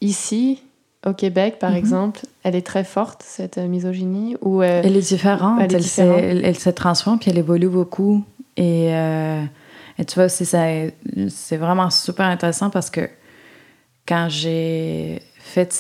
[0.00, 0.62] ici,
[1.04, 1.76] au Québec, par mhm.
[1.76, 5.60] exemple, elle est très forte, cette misogynie ou Elle est différente.
[5.60, 8.24] Elle, elle, se transforme, puis elle évolue beaucoup.
[8.56, 9.42] Et, euh,
[9.98, 13.08] et tu vois, c'est vraiment super intéressant parce que
[14.06, 15.72] quand j'ai fait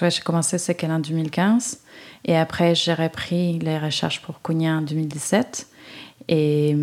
[0.00, 1.80] vois, j'ai commencé Séquelles en 2015.
[2.24, 5.66] Et après, j'ai repris les recherches pour Cugna en 2017.
[6.28, 6.76] Et,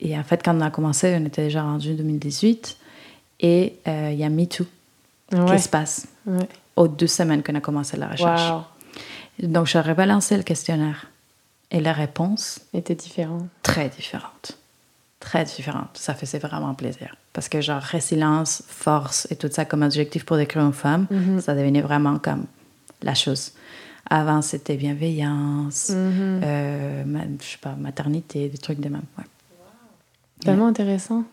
[0.00, 2.76] et en fait, quand on a commencé, on était déjà rendu en 2018.
[3.40, 4.66] Et euh, il y a MeToo
[5.30, 6.06] qui se passe
[6.76, 8.52] aux deux semaines qu'on a commencé la recherche.
[9.42, 11.06] Donc, j'aurais balancé le questionnaire.
[11.70, 13.48] Et la réponse était différente.
[13.62, 14.56] Très différente
[15.26, 15.88] très différente.
[15.94, 17.16] Ça faisait vraiment plaisir.
[17.32, 21.40] Parce que, genre, résilience, force et tout ça comme objectif pour décrire une femme, mhm.
[21.40, 22.44] ça devenait vraiment comme
[23.02, 23.52] la chose.
[24.08, 26.40] Avant, c'était bienveillance, mhm.
[26.44, 27.02] euh,
[27.40, 29.02] je sais pas, maternité, des trucs de même.
[29.18, 29.24] Ouais.
[30.44, 31.24] Tellement intéressant.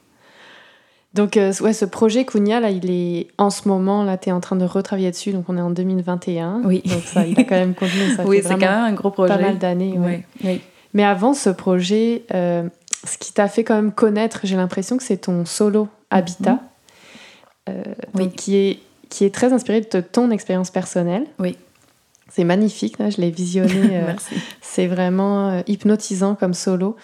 [1.14, 4.32] Donc, euh, ouais, ce projet Kounia, là, il est en ce moment, là, tu es
[4.32, 5.34] en train de retravailler dessus.
[5.34, 6.64] Donc, on est en 2021.
[6.66, 6.82] Oui.
[6.84, 8.16] Donc, ça, il a quand même continué.
[8.16, 9.36] Ça oui, c'est quand même un gros projet.
[9.36, 10.00] Pas mal d'années.
[10.00, 10.26] Ouais.
[10.44, 10.62] Oui.
[10.94, 12.68] Mais avant ce projet, euh,
[13.06, 16.60] ce qui t'a fait quand même connaître, j'ai l'impression que c'est ton solo Habitat,
[17.68, 17.84] mhm.
[18.20, 21.26] euh, qui, est, qui est très inspiré de ton expérience personnelle.
[21.40, 21.58] Oui.
[22.32, 23.74] C'est magnifique, là, je l'ai visionné.
[23.94, 24.14] Euh,
[24.62, 26.96] c'est vraiment euh, hypnotisant comme solo.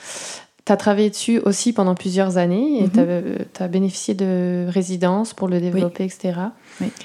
[0.66, 3.46] Tu as travaillé dessus aussi pendant plusieurs années et mhm.
[3.54, 6.34] tu as, bénéficié de résidences pour le développer, etc.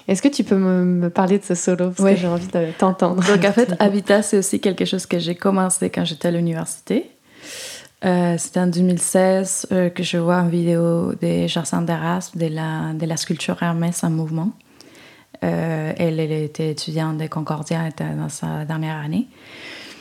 [0.06, 1.90] Est-ce que tu peux me, parler de ce solo?
[1.90, 3.22] Parce que j'ai envie de t'entendre.
[3.26, 7.13] Donc en fait, Habitat, c'est aussi quelque chose que j'ai commencé quand j'étais à l'université.
[8.04, 12.92] Euh, c'était en 2016 euh, que je vois une vidéo de Jacinthe Deras de la,
[12.92, 14.50] de la sculpture Hermès en mouvement.
[15.42, 19.26] Euh, elle, elle, était étudiante de Concordia, elle était dans sa dernière année.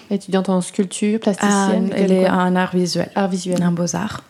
[0.10, 3.10] Étudiante en sculpture, plasticienne Elle est en art visuel.
[3.16, 3.64] Art visuel.
[3.64, 4.24] En beaux-arts.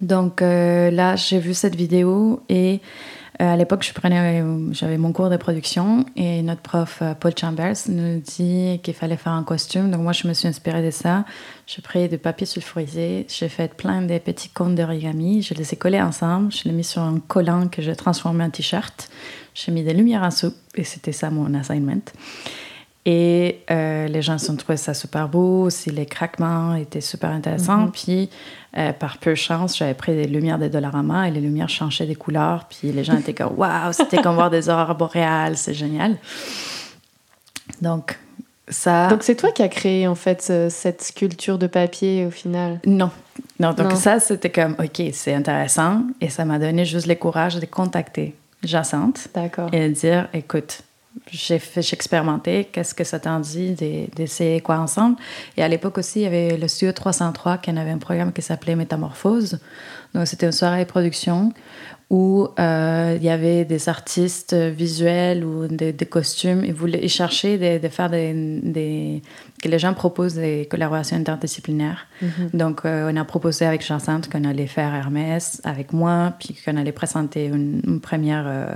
[0.00, 5.30] Donc là, j'ai vu cette vidéo et euh, à l'époque, je prenais, j'avais mon cours
[5.30, 9.90] de production et notre prof euh, Paul Chambers nous dit qu'il fallait faire un costume.
[9.90, 11.24] Donc moi, je me suis inspirée de ça.
[11.66, 15.76] J'ai pris du papier sulfurisé, j'ai fait plein de petits cônes d'origami, je les ai
[15.76, 19.08] collés ensemble, je les ai mis sur un collant que j'ai transformé en t-shirt.
[19.54, 22.12] J'ai mis des lumières en soupe et c'était ça mon assignment.
[23.06, 27.86] Et euh, les gens ont trouvé ça super beau, aussi les craquements étaient super intéressants.
[27.86, 27.90] Mhm.
[27.92, 28.30] Puis,
[28.76, 32.14] euh, par peu chance, j'avais pris des lumières de Dollarama et les lumières changeaient des
[32.14, 32.66] couleurs.
[32.68, 36.16] Puis les gens étaient comme Waouh, c'était comme voir des aurores boréales, c'est génial.
[37.80, 38.18] Donc,
[38.68, 39.08] ça.
[39.08, 42.80] Donc, c'est toi qui as créé en fait cette sculpture de papier au final?
[42.84, 43.10] Non.
[43.58, 46.02] Non, donc ça, c'était comme OK, c'est intéressant.
[46.20, 49.28] Et ça m'a donné juste le courage de contacter Jacinthe
[49.72, 50.82] et de dire Écoute,
[51.30, 53.74] j'expérimentais qu'est-ce que ça t'en dit
[54.14, 55.16] d'essayer quoi ensemble.
[55.56, 58.42] Et à l'époque aussi il y avait le studio 303 qui avait un programme qui
[58.42, 59.60] s'appelait Métamorphose.
[60.14, 61.52] Donc c'était une soirée de production
[62.10, 66.64] où euh, il y avait des artistes visuels ou des, costumes.
[66.64, 69.22] Ils voulaient chercher de, faire des,
[69.62, 72.08] que les gens proposent des collaborations interdisciplinaires.
[72.20, 72.56] Mm-hmm.
[72.56, 76.76] donc euh, on a proposé avec Jacinthe qu'on allait faire Hermès avec moi puis qu'on
[76.76, 78.66] allait présenter une, première euh,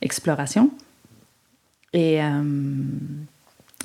[0.00, 0.70] exploration
[1.92, 2.42] et, euh,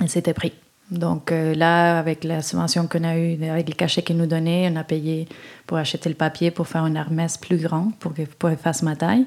[0.07, 0.53] c'était pris.
[0.91, 4.69] Donc euh, là, avec la subvention qu'on a eue, avec le cachet qu'ils nous donnaient,
[4.71, 5.27] on a payé
[5.65, 9.25] pour acheter le papier pour faire une Hermès plus grand pour qu'elle fasse ma taille.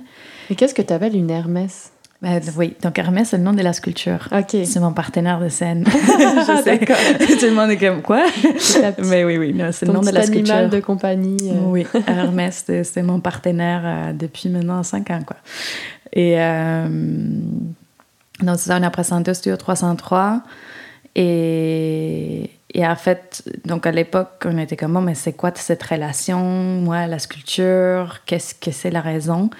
[0.51, 1.93] Et qu'est-ce que tu appelles une Hermès?
[2.21, 4.29] Ben, oui, donc Hermès, c'est le nom de la sculpture.
[4.33, 4.57] Ok.
[4.65, 5.85] C'est mon partenaire de scène.
[5.89, 6.79] je sais.
[7.39, 8.25] Tout le monde est comme quoi?
[9.05, 10.55] Mais oui, oui, c'est le nom de la sculpture.
[10.55, 11.37] animal de compagnie.
[11.45, 11.67] Euh.
[11.67, 15.37] Oui, Hermès, c'est mon partenaire depuis maintenant 5 ans, quoi.
[16.13, 16.37] Et
[18.41, 20.43] donc, c'est ça, on a présenté au Studio 303.
[21.15, 26.39] Et, et en fait, donc à l'époque, on était comme, mais c'est quoi cette relation,
[26.39, 29.51] moi, la sculpture, qu'est-ce que c'est la raison?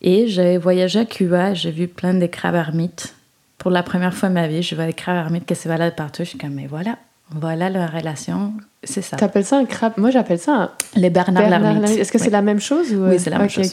[0.00, 3.14] Et j'ai voyagé à Cuba, j'ai vu plein de crabes ermites.
[3.58, 5.96] Pour la première fois de ma vie, je vois des crabes ermites qui se baladent
[5.96, 6.22] partout.
[6.22, 6.96] Je suis comme, mais voilà,
[7.30, 9.16] voilà la relation, c'est ça.
[9.16, 9.94] Tu appelles ça un crabe?
[9.96, 10.70] Moi, j'appelle ça un...
[10.94, 13.08] Les Bernard, Bernard Est-ce que c'est la même chose ou...
[13.08, 13.72] Oui, c'est la même chose.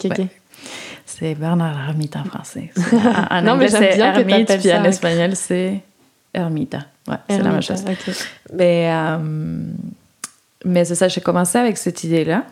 [1.06, 2.72] C'est Bernard Ermita en français.
[3.30, 5.82] En, non, anglais, c'est Ermite, puis en espagnol, c'est
[6.34, 6.86] Ermita.
[7.08, 7.86] Ouais, c'est la même chose.
[8.54, 9.18] Mais, euh,
[10.66, 12.44] mais c'est ça, j'ai commencé avec cette idée-là.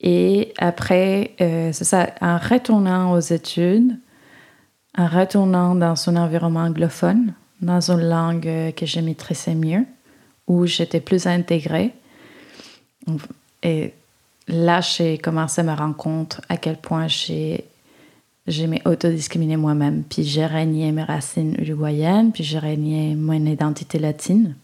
[0.00, 3.96] Et après, euh, c'est ça, en retournant aux études,
[4.98, 9.86] en retournant dans son environnement anglophone, dans une langue que je maîtrisais mieux,
[10.46, 11.94] où j'étais plus intégrée.
[13.62, 13.94] Et
[14.48, 17.64] là, j'ai commencé à me rendre compte à quel point j'ai
[18.46, 20.02] j'ai autodiscriminé moi-même.
[20.04, 24.54] Puis j'ai régné mes racines uruguayennes, puis j'ai régné mon identité latine.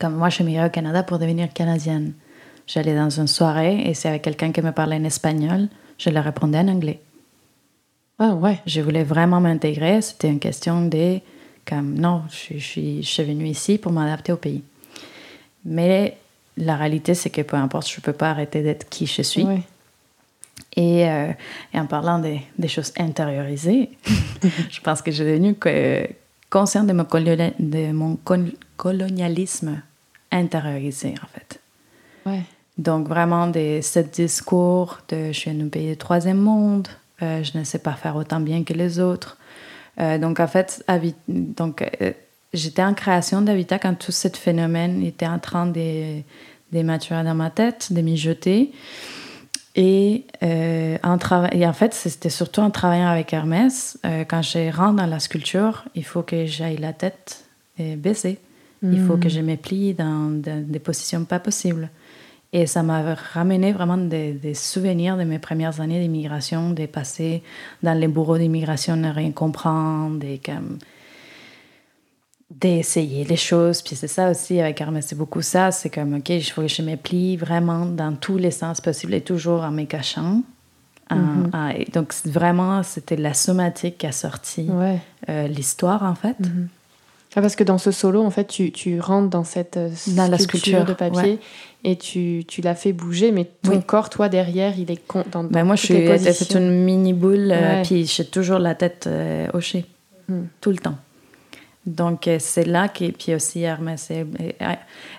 [0.00, 2.12] Comme moi, je suis au Canada pour devenir canadienne.
[2.66, 6.18] J'allais dans une soirée et y avait quelqu'un qui me parlait en espagnol, je le
[6.18, 7.00] répondais en anglais.
[8.18, 8.58] Ah ouais.
[8.66, 10.02] Je voulais vraiment m'intégrer.
[10.02, 11.20] C'était une question de,
[11.64, 14.64] comme, non, je, suis, je suis venue ici pour m'adapter au pays.
[15.64, 16.16] Mais
[16.56, 19.46] la réalité, c'est que peu importe, je ne peux pas arrêter d'être qui je suis.
[20.74, 21.32] Et, euh,
[21.72, 23.90] et, en parlant des, des choses intériorisées,
[24.70, 25.54] je pense que j'ai devenu
[26.50, 27.04] consciente de mon,
[27.58, 28.18] de mon
[28.76, 29.80] colonialisme
[30.30, 31.60] intériorisé, en fait.
[32.26, 32.42] Ouais.
[32.78, 36.88] Donc, vraiment, de ce discours de je suis un pays de troisième monde,
[37.22, 39.38] euh, je ne sais pas faire autant bien que les autres.
[39.98, 40.84] Euh, donc, en fait,
[41.28, 41.82] donc,
[42.56, 46.20] j'étais en création d'habitat quand tout ce phénomène était en train de,
[46.72, 48.72] de maturer dans ma tête, de mijoter.
[49.74, 51.18] Et, euh, en
[51.52, 53.98] et en fait, c'était surtout en travaillant avec Hermès.
[54.06, 57.44] Euh, quand je rentre dans la sculpture, il faut que j'aille la tête
[57.78, 58.38] baissée.
[58.82, 59.30] Il faut que mm.
[59.30, 61.90] je me plie dans, des positions pas possibles.
[62.52, 67.42] Et ça m'a ramené vraiment des, souvenirs de mes premières années d'immigration, de passer
[67.82, 70.78] dans les bureaux d'immigration, ne rien comprendre, des comme
[72.50, 73.82] d'essayer les choses.
[73.82, 75.70] Puis c'est ça aussi avec Hermès, c'est beaucoup ça.
[75.72, 79.14] C'est comme, OK, il faut que je me plie vraiment dans tous les sens possibles
[79.14, 80.42] et toujours en me cachant.
[81.08, 81.92] Mm-hmm.
[81.92, 84.68] donc vraiment, c'était la somatique qui a sorti
[85.28, 86.36] euh, l'histoire, en fait.
[86.40, 86.66] Mm-hmm.
[87.36, 90.28] ah, parce que dans ce solo, en fait, tu, tu rentres dans cette euh, dans
[90.28, 91.38] la sculpture de papier
[91.84, 95.44] et tu, tu la fais bouger, mais ton corps, toi, derrière, il est con, dans,
[95.44, 99.08] ben Moi, je suis c'est une mini boule, euh, puis j'ai toujours la tête
[99.52, 99.84] hochée,
[100.28, 100.40] mm.
[100.60, 100.96] tout le temps.
[101.86, 104.10] Donc, euh, c'est là que, puis aussi Hermès,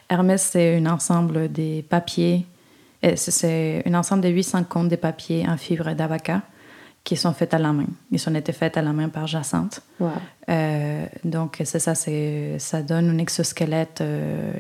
[0.10, 2.46] Hermès, c'est un ensemble des papiers,
[3.06, 6.42] euh, c'est un ensemble de 800 comptes de papiers en fibre d'avocat
[7.06, 7.86] qui sont faits à la main.
[8.12, 9.82] Ils ont été faits à la main par Jacinthe.
[10.50, 14.04] Euh, donc, c'est ça, ça donne un exosquelette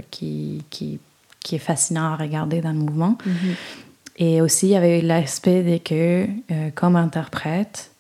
[0.10, 1.02] qui, qui,
[1.42, 3.18] qui, est fascinant à regarder dans le mouvement.
[3.28, 3.56] Mm-hmm.
[4.20, 6.26] Et aussi, il y avait l'aspect de que,
[6.74, 7.92] comme interprète,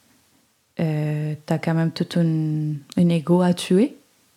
[0.79, 3.95] euh, tu as quand même tout un, un ego à tuer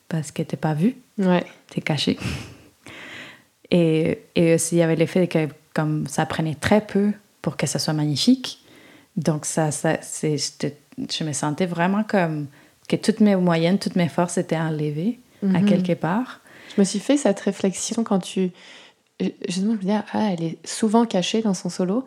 [0.08, 0.96] parce que t'es pas vu.
[1.18, 1.44] Ouais.
[1.68, 2.18] T'es caché.
[3.70, 7.66] Et, et aussi, il y avait l'effet que comme ça prenait très peu pour que
[7.66, 8.60] ça soit magnifique.
[9.16, 12.46] Donc, ça, ça c'est, je me sentais vraiment comme
[12.88, 15.64] que toutes mes moyennes, toutes mes forces étaient enlevées à mhm.
[15.66, 16.40] quelque part.
[16.74, 18.50] Je me suis fait cette réflexion quand tu.
[19.20, 22.04] Justement, je me disais, ah, elle est souvent cachée dans son solo.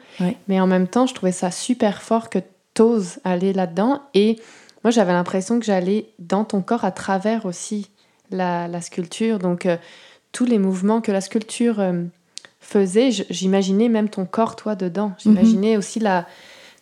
[0.48, 2.40] Mais en même temps, je trouvais ça super fort que
[2.74, 4.02] t'oses aller là-dedans.
[4.14, 4.40] Et
[4.84, 7.90] moi, j'avais l'impression que j'allais dans ton corps à travers aussi
[8.32, 9.40] la, sculpture.
[9.40, 9.78] Donc, euh,
[10.32, 12.04] tous les mouvements que la sculpture euh,
[12.60, 15.14] faisait, j'imaginais même ton corps, toi, dedans.
[15.20, 16.26] J'imaginais aussi la,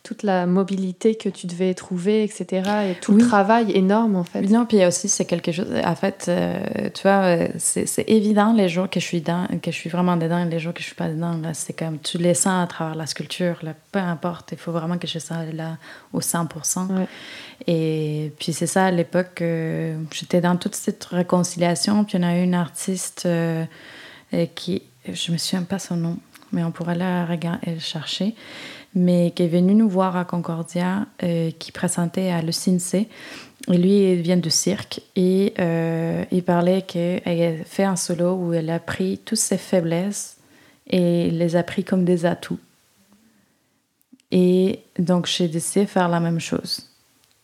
[0.03, 2.69] toute la mobilité que tu devais trouver, etc.
[2.89, 4.41] Et tout le travail énorme, en fait.
[4.41, 5.67] Non, puis aussi, c'est quelque chose.
[5.83, 9.75] En fait, euh, tu vois, c'est évident les jours que je suis dans, que je
[9.75, 11.39] suis vraiment dedans et les jours que je suis pas dedans.
[11.53, 13.59] C'est comme tu les sens à travers la sculpture.
[13.61, 15.77] Là, peu importe, il faut vraiment que je sois là
[16.13, 16.87] au 100%.
[17.67, 22.03] Et puis c'est ça, à l'époque, euh, j'étais dans toute cette réconciliation.
[22.03, 23.65] Puis il y en a une artiste euh,
[24.55, 26.17] qui, je me souviens pas son nom,
[26.51, 28.35] mais on pourrait la regarder, chercher
[28.93, 34.11] mais qui est venu nous voir à Concordia, euh, qui présentait à Le Et lui,
[34.13, 38.69] il vient du cirque et euh, il parlait qu'elle a fait un solo où elle
[38.69, 40.37] a pris toutes ses faiblesses
[40.87, 42.59] et les a pris comme des atouts.
[44.31, 46.87] Et donc, j'ai décidé de faire la même chose.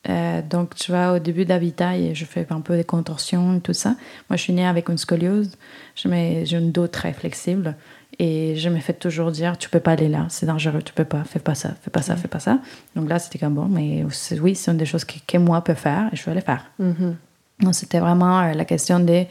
[0.09, 3.73] Euh, donc, tu vois, au début d'Habitat, je fais un peu des contorsions et tout
[3.73, 3.95] ça.
[4.29, 5.57] Moi, je suis née avec une scoliose.
[5.95, 7.75] J'ai une dos très flexible.
[8.19, 11.05] Et je me fais toujours dire, tu peux pas aller là, c'est dangereux, tu peux
[11.05, 12.59] pas, fais pas ça, fais pas ça, fais pas ça.
[12.95, 14.03] Donc là, c'était comme bon, mais
[14.41, 16.65] oui, c'est une des choses que, que, moi peux faire et je vais les faire.
[16.81, 17.13] Mm-hmm.
[17.61, 19.23] Donc c'était vraiment euh, la question de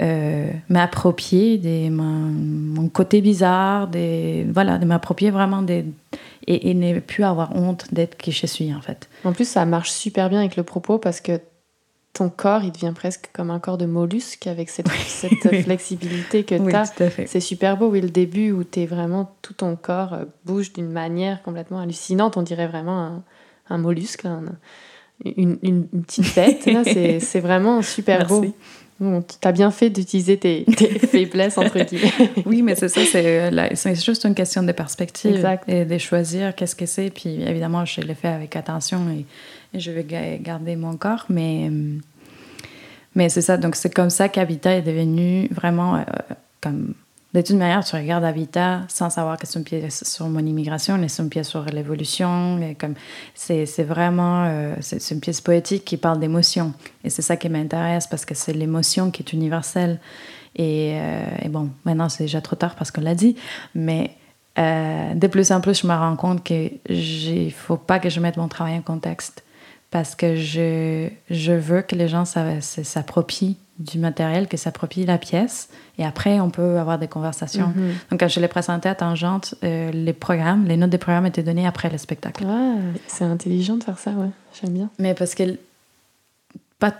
[0.00, 5.84] euh, m'approprier de mon, côté bizarre, de, voilà, de m'approprier vraiment des,
[6.46, 9.08] et, et ne plus avoir honte d'être qui je suis en fait.
[9.24, 11.38] En plus, ça marche super bien avec le propos parce que
[12.12, 14.88] ton corps, il devient presque comme un corps de mollusque avec cette,
[15.62, 16.92] flexibilité que tu as.
[17.26, 20.90] C'est super beau, oui, le début où es vraiment, tout ton corps euh, bouge d'une
[20.90, 22.36] manière complètement hallucinante.
[22.36, 23.22] On dirait vraiment
[23.70, 24.26] un, mollusque,
[25.24, 26.68] une, une, petite tête.
[27.22, 28.44] C'est vraiment super beau.
[29.02, 30.64] Bon, tu as bien fait d'utiliser tes,
[31.10, 32.12] faiblesses, entre guillemets.
[32.46, 36.76] oui, mais c'est ça, euh, c'est juste une question de perspective et de choisir qu'est-ce
[36.76, 37.10] que c'est.
[37.10, 39.26] Puis évidemment, je l'ai fait avec attention et
[39.76, 40.06] je vais
[40.40, 41.26] garder mon corps.
[41.28, 41.68] Mais,
[43.16, 46.02] mais c'est ça, donc c'est comme ça qu'Habitat est devenu vraiment euh,
[46.60, 46.94] comme
[47.34, 50.98] de toute manière, tu regardes Habitat sans savoir que c'est une pièce sur mon immigration,
[50.98, 52.60] mais c'est une pièce sur l'évolution.
[53.34, 54.74] C'est, vraiment euh,
[55.10, 56.74] une pièce poétique qui parle d'émotion.
[57.04, 59.98] Et c'est ça qui m'intéresse parce que c'est l'émotion qui est universelle.
[60.56, 63.36] Et, euh, bon, maintenant c'est déjà trop tard parce qu'on l'a dit,
[63.74, 64.10] mais
[64.58, 68.20] euh, de plus en plus, je me rends compte qu'il ne faut pas que je
[68.20, 69.42] mette mon travail en contexte
[69.90, 75.68] parce que je, je veux que les gens s'approprient du matériel, que s'approprie la pièce.
[75.98, 77.68] Et après, on peut avoir des conversations.
[77.68, 77.94] Mhm.
[78.10, 81.42] Donc, quand je l'ai présenté à Tangente, euh, les programmes, les notes des programmes étaient
[81.42, 82.44] données après le spectacle.
[82.48, 82.74] Ah,
[83.06, 84.30] c'est intelligent de faire ça, ouais.
[84.60, 84.90] J'aime bien.
[84.98, 85.58] Mais parce que
[86.78, 86.94] pas,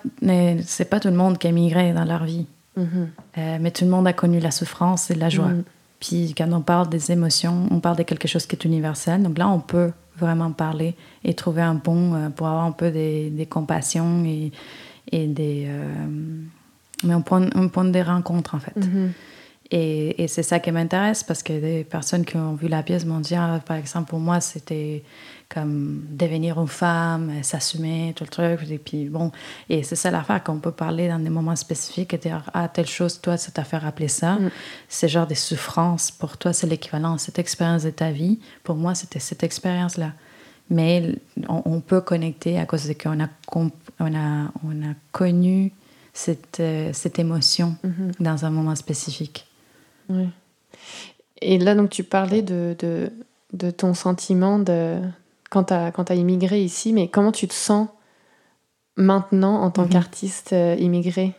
[0.64, 2.46] c'est pas tout le monde qui a migré dans leur vie.
[2.76, 3.08] Mhm.
[3.38, 5.48] Euh, mais tout le monde a connu la souffrance et la joie.
[5.48, 5.64] Mhm.
[6.00, 9.22] Puis quand on parle des émotions, on parle de quelque chose qui est universel.
[9.22, 12.90] Donc là, on peut vraiment parler et trouver un pont euh, pour avoir un peu
[12.90, 14.52] des, des compassions et,
[15.10, 15.68] et des
[17.02, 18.78] mais on prend, on des rencontres en fait.
[18.78, 19.08] Mm-hmm.
[19.72, 23.06] Et, et c'est ça qui m'intéresse parce que des personnes qui ont vu la pièce
[23.06, 25.02] m'ont dit, ah, par exemple, pour moi, c'était
[25.48, 28.70] comme devenir une femme, s'assumer, tout le truc.
[28.70, 29.32] Et puis bon,
[29.70, 32.86] et c'est ça l'affaire qu'on peut parler dans des moments spécifiques et dire, ah, telle
[32.86, 34.34] chose, toi, ça t'a fait rappeler ça.
[34.34, 34.50] Mm.
[34.88, 36.10] C'est genre des souffrances.
[36.10, 38.40] Pour toi, c'est l'équivalent de cette expérience de ta vie.
[38.64, 40.12] Pour moi, c'était cette expérience-là.
[40.68, 41.16] Mais
[41.48, 43.66] on, peut connecter à cause de qu'on a, on
[44.14, 45.72] a, on a connu
[46.12, 48.12] cette, euh, cette émotion mhm.
[48.20, 49.46] dans un moment spécifique.
[50.08, 50.28] Oui.
[51.40, 53.10] Et là, donc, tu parlais de, de,
[53.52, 54.98] de ton sentiment de,
[55.50, 57.88] quand tu as, as, immigré ici, mais comment tu te sens
[58.96, 59.90] maintenant en tant mhm.
[59.90, 61.32] qu'artiste euh, immigré?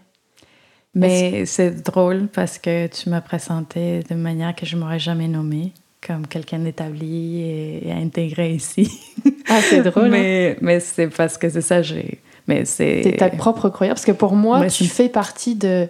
[0.96, 5.74] Mais c'est drôle parce que tu m'as présenté de manière que je m'aurais jamais nommée
[6.06, 9.00] comme quelqu'un d'établi et, intégré ici.
[9.50, 10.06] Ah, c'est drôle.
[10.06, 10.10] Hein.
[10.12, 13.16] mais, mais c'est parce que c'est ça, j'ai mais c'est.
[13.18, 13.96] ta propre croyance.
[13.96, 15.88] Parce que pour moi, tu fais partie de,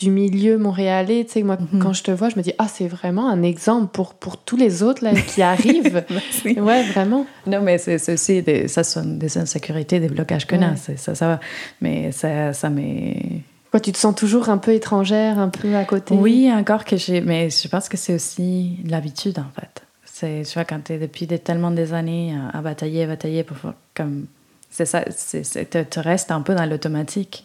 [0.00, 1.24] du milieu montréalais.
[1.24, 1.80] Tu sais, moi, mhm.
[1.80, 4.56] quand je te vois, je me dis, ah, c'est vraiment un exemple pour, pour tous
[4.56, 6.04] les autres là, qui arrivent.
[6.44, 7.26] Ouais, vraiment.
[7.46, 10.96] Non, mais c'est aussi des, ça sont des insécurités, des blocages que ouais.
[10.96, 11.40] ça, ça va.
[11.80, 13.42] Mais ça, ça m'est.
[13.70, 16.14] Quoi, tu te sens toujours un peu étrangère, un peu à côté?
[16.14, 17.20] Oui, encore que j'ai.
[17.20, 19.82] Mais je pense que c'est aussi l'habitude, en fait.
[20.04, 23.44] C'est, tu vois, quand tu es depuis tellement des années à, à batailler, à batailler
[23.44, 23.56] pour
[23.94, 24.26] comme
[24.72, 27.44] c'est ça, tu restes un peu dans l'automatique.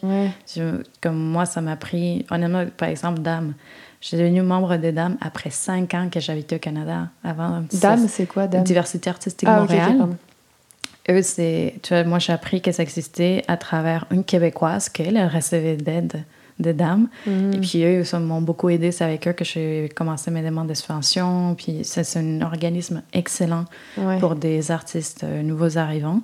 [1.02, 3.52] Comme moi, ça m'a pris, honnêtement, par exemple, Dame.
[4.00, 7.08] J'ai devenu membre des Dames après cinq ans que j'habitais au Canada.
[7.22, 8.64] Avant, Dame, c'est quoi Dame?
[8.64, 10.08] Diversité artistique ah, Montréal.
[11.10, 15.22] Eux, c'est, tu vois, moi, j'ai appris que ça existait à travers une Québécoise qu'elle
[15.26, 16.24] recevait d'aide
[16.58, 17.08] des dames.
[17.26, 17.52] Mm.
[17.52, 18.90] Et puis eux, ça m'ont beaucoup aidé.
[18.90, 21.54] C'est avec eux que j'ai commencé mes demandes de subvention.
[21.56, 23.66] Puis c'est un organisme excellent
[24.18, 26.22] pour des artistes euh, nouveaux arrivants.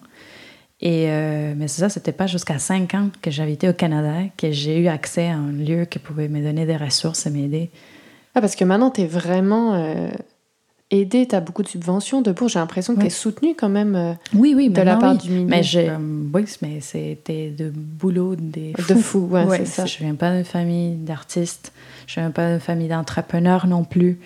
[0.80, 4.50] Et, euh, mais c'est ça, c'était pas jusqu'à 5 ans que j'habitais au Canada que
[4.50, 7.70] j'ai eu accès à un lieu qui pouvait me donner des ressources et m'aider.
[8.34, 10.08] Ah, parce que maintenant, tu es vraiment euh,
[10.90, 12.54] aidé, tu as beaucoup de subventions, de bourses.
[12.54, 15.30] J'ai l'impression que tu es soutenu quand même euh, oui, oui, de la part du
[15.30, 15.98] ministère.
[16.00, 18.94] Mais oui, mais c'était de boulot des fous.
[18.94, 19.86] De fous, ouais, c'est ça.
[19.86, 21.72] Je viens pas d'une famille d'artistes,
[22.06, 24.18] je viens pas d'une famille d'entrepreneurs non plus.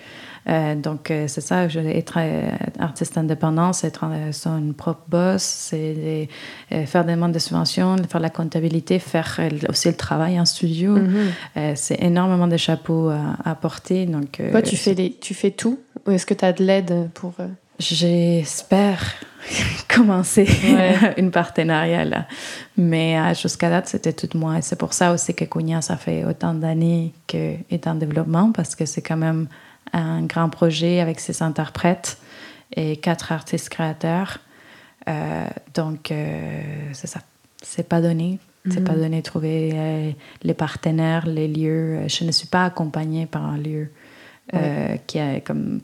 [0.47, 6.29] Euh, donc, euh, c'est ça, être euh, artiste indépendant, c'est être son propre boss, c'est
[6.69, 10.97] faire des demandes de subventions, faire la comptabilité, faire aussi le travail en studio.
[10.97, 11.75] Mhm.
[11.75, 14.05] c'est énormément de chapeaux à, porter.
[14.05, 17.09] Donc, Toi, tu fais, les, tu fais tout Ou est-ce que tu as de l'aide
[17.13, 17.33] pour...
[17.79, 19.15] J'espère
[19.87, 20.47] commencer
[21.17, 22.27] une partenariat là.
[22.77, 24.57] Mais jusqu'à date, c'était tout moi.
[24.57, 28.51] Et c'est pour ça aussi que Cogna, ça fait autant d'années qu'il est en développement,
[28.51, 29.47] parce que c'est quand même
[29.93, 32.17] un grand projet avec six interprètes
[32.75, 34.39] et quatre artistes créateurs.
[35.07, 36.61] Euh, donc, euh,
[36.93, 37.21] c'est ça.
[37.61, 38.39] C'est pas donné.
[38.69, 38.99] C'est pas mhm.
[38.99, 40.11] donné de trouver euh,
[40.43, 42.07] les partenaires, les lieux.
[42.07, 43.91] Je ne suis pas accompagnée par un lieu
[45.07, 45.81] qui est comme.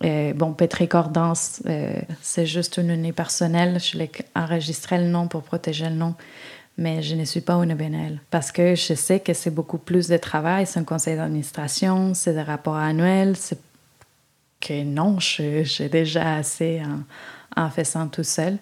[0.00, 1.62] bon, Pétricordance,
[2.22, 3.78] c'est juste une donnée personnelle.
[3.80, 6.14] Je l'ai enregistré le nom pour protéger le nom
[6.76, 10.08] mais je ne suis pas une BNL parce que je sais que c'est beaucoup plus
[10.08, 13.58] de travail, c'est un conseil d'administration, c'est des rapports annuels, c'est
[14.60, 16.82] que non, j'ai déjà assez
[17.56, 18.58] en, en, faisant tout seul.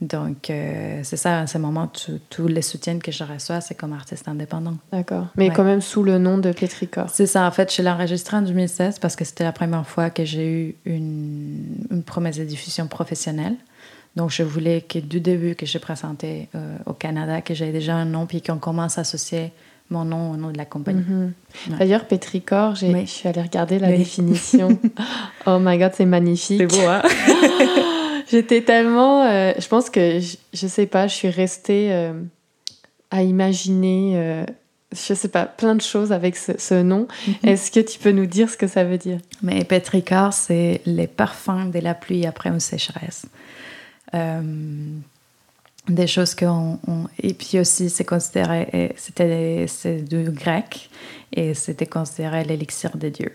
[0.00, 1.90] Donc, euh, c'est ça, à ce moment,
[2.28, 4.76] tous les soutiens que je reçois, c'est comme artiste indépendant.
[4.92, 5.28] D'accord.
[5.36, 7.08] Mais quand même sous le nom de Petricor.
[7.08, 10.10] C'est ça, en fait, je l'ai enregistré en 2016 parce que c'était la première fois
[10.10, 13.56] que j'ai eu une, une promesse de diffusion professionnelle.
[14.16, 17.94] Donc, je voulais que du début que j'ai présenté euh, au Canada, que j'avais déjà
[17.94, 19.52] un nom, puis qu'on commence à associer
[19.90, 21.04] mon nom au nom de la compagnie.
[21.06, 21.32] Mhm.
[21.78, 24.78] D'ailleurs, Petricor, je suis allée regarder la définition.
[25.46, 26.58] oh my god, c'est magnifique.
[26.58, 27.02] C'est beau, hein?
[28.30, 29.22] J'étais tellement.
[29.22, 32.12] Euh, je pense que, je, ne sais pas, je suis restée euh,
[33.10, 34.44] à imaginer
[34.92, 37.08] je sais pas, plein de choses avec ce, nom.
[37.26, 37.34] Mhm.
[37.44, 39.18] Est-ce que tu peux nous dire ce que ça veut dire?
[39.42, 43.26] Mais pétricor, c'est les parfums de la pluie après une sécheresse.
[44.14, 44.42] Euh,
[45.88, 46.78] des choses qu'on...
[47.22, 48.94] et puis aussi, c'est considéré...
[48.96, 50.90] C'était c'est du grec
[51.32, 53.32] et c'était considéré l'élixir des dieux.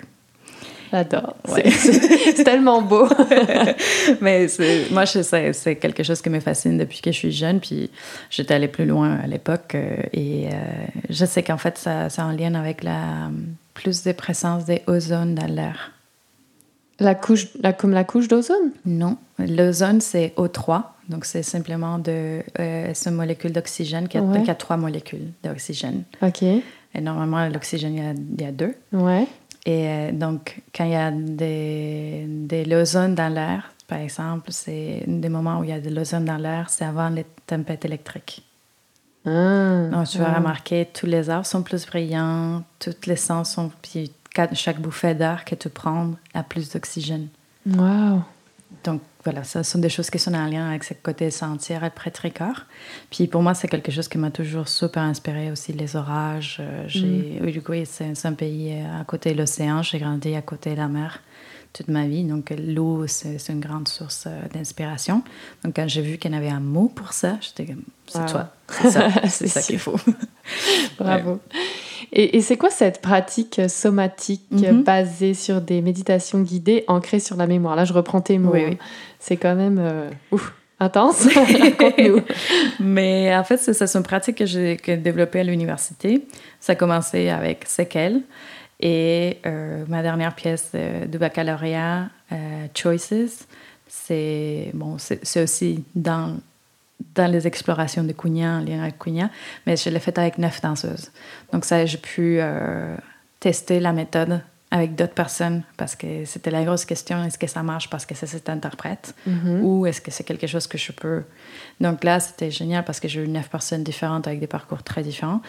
[0.91, 1.36] J'adore.
[1.45, 3.07] C'est tellement beau.
[4.22, 4.47] Mais
[4.91, 7.59] moi, c'est quelque chose qui me fascine depuis que je suis jeune.
[7.59, 7.89] Puis
[8.30, 9.76] j'étais allée plus loin à l'époque.
[9.76, 10.51] Euh, et euh,
[11.09, 13.30] je sais qu'en fait, ça, c'est en lien avec la
[13.74, 15.91] plus de présence des ozones dans l'air.
[16.99, 18.72] La couche, la, comme la couche d'ozone?
[18.86, 19.17] Non.
[19.48, 20.84] L'ozone, c'est O3.
[21.10, 26.04] Donc, c'est simplement de, euh, une molécule d'oxygène qui a, trois molécules d'oxygène.
[26.22, 26.44] OK.
[26.44, 28.76] Et normalement, l'oxygène, il, il y a, deux.
[28.92, 29.28] Ouais.
[29.66, 35.04] Et euh, donc, quand il y a des, des l'ozone dans l'air, par exemple, c'est
[35.06, 38.44] des moments où il y a de l'ozone dans l'air, c'est avant les tempêtes électriques.
[39.26, 40.38] Ah, donc, tu vas ah.
[40.38, 43.72] remarquer, tous les arbres sont plus brillants, toutes les sens sont.
[43.82, 44.12] Puis,
[44.54, 47.28] chaque bouffée d'air que tu prends a plus d'oxygène.
[47.68, 48.22] Wow!
[48.84, 51.30] Donc, voilà, ce sont des choses qui sont en lien avec ce côté
[51.84, 52.65] être près corps.
[53.11, 56.57] Puis pour moi, c'est quelque chose qui m'a toujours super inspiré aussi, les orages.
[56.59, 57.45] Euh, j'ai, mm.
[57.86, 59.84] C'est un pays euh, à côté de l'océan.
[59.84, 61.22] J'ai grandi à côté de la mer
[61.74, 62.24] toute ma vie.
[62.24, 65.24] Donc l'eau, c'est une grande source euh, d'inspiration.
[65.63, 68.26] Donc quand j'ai vu qu'il y en avait un mot pour ça, j'étais comme, c'est
[68.26, 69.95] toi, c'est ça, c'est ça qu'il faut.
[70.99, 71.39] Bravo.
[72.13, 74.84] Et, c'est quoi cette pratique somatique mhm.
[74.84, 77.76] basée sur des méditations guidées ancrées sur la mémoire?
[77.76, 78.53] Là, je reprends tes mots.
[78.53, 78.72] Hein.
[79.19, 81.30] C'est quand même euh, ouf, intense.
[82.80, 86.26] Mais en fait, c'est une pratique que j'ai développée à l'université.
[86.59, 88.24] Ça a commencé avec Sequel.
[88.82, 93.47] Et euh, ma dernière pièce de, baccalauréat, euh, Choices,
[93.88, 96.38] c'est bon, c'est aussi dans
[97.15, 99.29] dans les explorations de Cunha, en lien avec Cunha,
[99.65, 101.11] mais je l'ai fait avec neuf danseuses.
[101.51, 102.95] Donc ça, j'ai pu euh,
[103.39, 107.61] tester la méthode avec d'autres personnes parce que c'était la grosse question est-ce que ça
[107.61, 109.61] marche parce que c'est cet interprète mm-hmm.
[109.61, 111.23] ou est-ce que c'est quelque chose que je peux?
[111.82, 115.03] Donc là c'était génial parce que j'ai eu neuf personnes différentes avec des parcours très
[115.03, 115.41] différents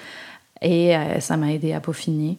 [0.61, 2.37] et euh, ça m'a aidé à peaufiner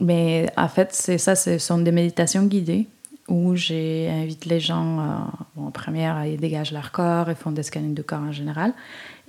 [0.00, 2.86] mais en fait c'est ça ce sont des méditations guidées
[3.28, 7.94] où j'invite les gens, euh, en première, ils dégagent leur corps, ils font des scannings
[7.94, 8.74] de corps en général.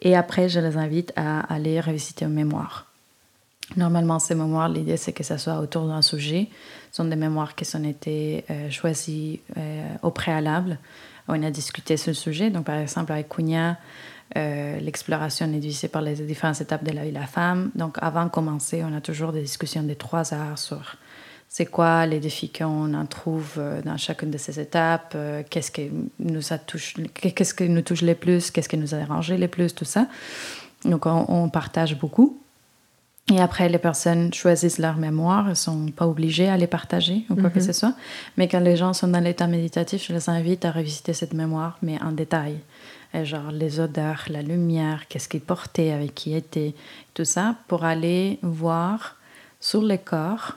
[0.01, 2.87] Et après, je les invite à aller revisiter une mémoire.
[3.77, 6.49] Normalement, ces mémoires, l'idée, c'est que ça soit autour d'un sujet.
[6.91, 10.77] Ce sont des mémoires qui ont été euh, choisies euh, au préalable.
[11.27, 12.49] On a discuté sur le sujet.
[12.49, 13.77] Donc, par exemple, avec Cunha,
[14.35, 17.71] l'exploration est divisée par les différentes étapes de la vie de la femme.
[17.75, 20.97] Donc, avant de commencer, on a toujours des discussions de trois heures sur
[21.53, 25.69] c'est quoi les défis qu'on en trouve euh, dans chacune de ces étapes, euh, qu'est-ce
[25.69, 29.47] qui nous touche, qu'est-ce qui nous touche le plus, qu'est-ce qui nous a dérangé le
[29.47, 30.07] plus, tout ça.
[30.83, 32.41] Donc on, partage beaucoup.
[33.31, 37.23] Et après, les personnes choisissent leur mémoire, elles ne sont pas obligées à les partager
[37.29, 37.65] ou quoi que mhm.
[37.65, 37.93] ce soit.
[38.35, 41.77] Mais quand les gens sont dans l'état méditatif, je les invite à revisiter cette mémoire,
[41.83, 42.57] mais en détail.
[43.13, 46.73] Genre les odeurs, la lumière, qu'est-ce qu'ils portaient, avec qui étaient,
[47.13, 49.17] tout ça, pour aller voir
[49.59, 50.53] sur le corps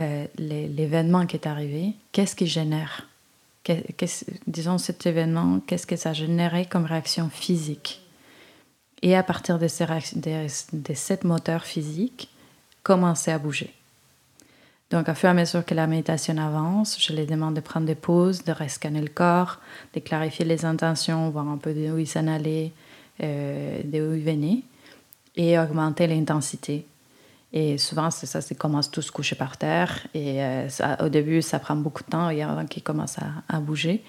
[0.00, 3.06] euh, l'événement qui est arrivé, qu'est-ce qui génère?
[4.46, 8.02] Disons cet événement, qu'est-ce que ça générait comme réaction physique?
[9.02, 12.28] Et à partir de, ces de, de cette moteur physique,
[12.82, 13.72] commencer à bouger.
[14.92, 17.86] Donc, à fur et à mesure que la méditation avance, je les demande de prendre
[17.86, 19.58] des pauses, de rescanner le corps,
[19.94, 22.72] de clarifier les intentions, voir un peu d'où ils s'en allaient,
[23.22, 24.60] euh, d'où ils venaient,
[25.34, 26.86] et augmenter l'intensité.
[27.54, 30.06] Et souvent, c'est ça, c'est commence tous coucher par terre.
[30.12, 30.68] Et euh,
[31.00, 34.02] au début, ça prend beaucoup de temps avant qu'ils commencent à, à, bouger.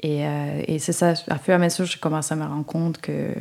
[0.00, 2.98] Et, euh, c'est ça, à fur et à mesure, je commence à me rendre compte
[3.00, 3.34] que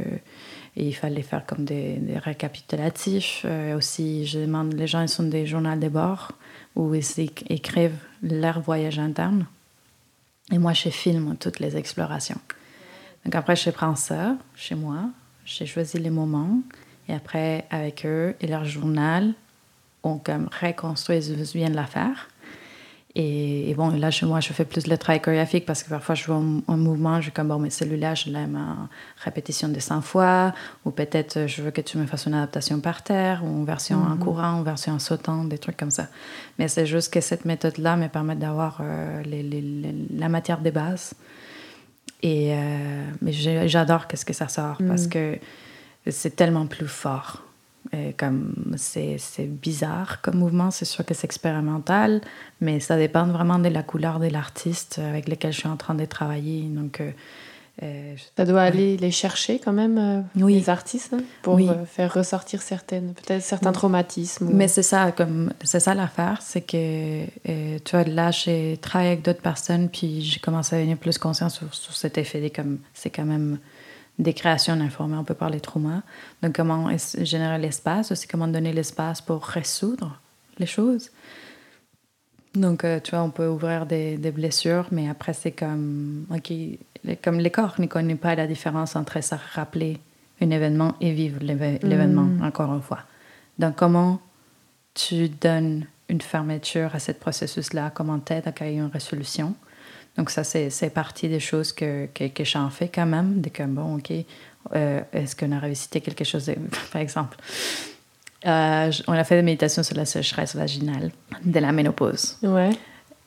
[0.76, 3.44] il fallait faire comme des, des récapitulatifs.
[3.46, 6.32] Euh, aussi, je demande, les gens, ils sont des journaux de bord
[6.76, 9.46] où ils écrivent leur voyage interne.
[10.52, 12.40] Et moi, je filme toutes les explorations.
[13.26, 15.10] Donc après, je prends ça chez moi,
[15.46, 16.60] j'ai choisi les moments
[17.08, 19.34] et après, avec eux et leur journal,
[20.04, 22.30] on comme reconstruit ce que je viens de la faire.
[23.14, 26.26] Et, bon, là, chez moi, je fais plus le travail chorégraphique parce que parfois, je
[26.26, 28.88] vois un, mouvement, je suis comme, bon, mais celui-là, je l'aime en
[29.22, 30.54] répétition de 100 fois,
[30.86, 33.98] ou peut-être je veux que tu me fasses une adaptation par terre, ou une version
[33.98, 34.20] en mhm.
[34.20, 36.08] courant, une version en sautant, des trucs comme ça.
[36.58, 39.22] Mais c'est juste que cette méthode-là me permet d'avoir euh,
[40.16, 41.14] la matière des bases.
[42.24, 45.10] Et euh, mais j'adore qu'est-ce que ça sort parce mhm.
[45.10, 45.40] que
[46.10, 47.44] c'est tellement plus fort.
[48.18, 49.18] Comme c'est,
[49.48, 52.22] bizarre comme mouvement, c'est sûr que c'est expérimental,
[52.62, 55.96] mais ça dépend vraiment de la couleur de l'artiste avec lequel je suis en train
[55.96, 56.62] de travailler.
[56.64, 57.12] Donc, euh,
[57.84, 60.56] Euh, ça doit aller les chercher quand même, euh, oui.
[60.56, 64.50] les artistes, hein, pour euh, faire ressortir certaines, peut-être certains traumatismes.
[64.54, 69.24] Mais c'est ça, comme c'est ça l'affaire, c'est que tu vois, là, j'ai travaillé avec
[69.24, 73.10] d'autres personnes, puis j'ai commencé à devenir plus conscient sur, sur cet effet, comme c'est
[73.10, 73.58] quand même
[74.22, 76.04] des créations informées, on peut parler de trauma.
[76.42, 76.90] Donc, comment
[77.22, 80.20] générer l'espace, aussi comment donner l'espace pour résoudre
[80.58, 81.10] les choses.
[82.54, 86.54] Donc, tu vois, on peut ouvrir des, des blessures, mais après, c'est comme, OK,
[87.24, 90.00] comme les corps ne connaissent pas la différence entre ça rappeler
[90.42, 92.44] un événement et vivre l'événement, mm.
[92.44, 93.00] encore une fois.
[93.58, 94.20] Donc, comment
[94.94, 97.92] tu donnes une fermeture à ce processus-là?
[97.94, 99.56] Comment t'aides à créer une résolution?
[100.18, 103.42] Donc, ça, c'est partie des choses que, que, que j'en fais quand même.
[103.42, 104.12] De comme, bon, OK,
[104.76, 106.52] euh, est-ce qu'on a revisité quelque chose,
[106.92, 107.38] par exemple?
[108.46, 111.12] Euh, on a fait des méditations sur la sécheresse vaginale
[111.44, 112.38] de la ménopause.
[112.42, 112.72] Ouais.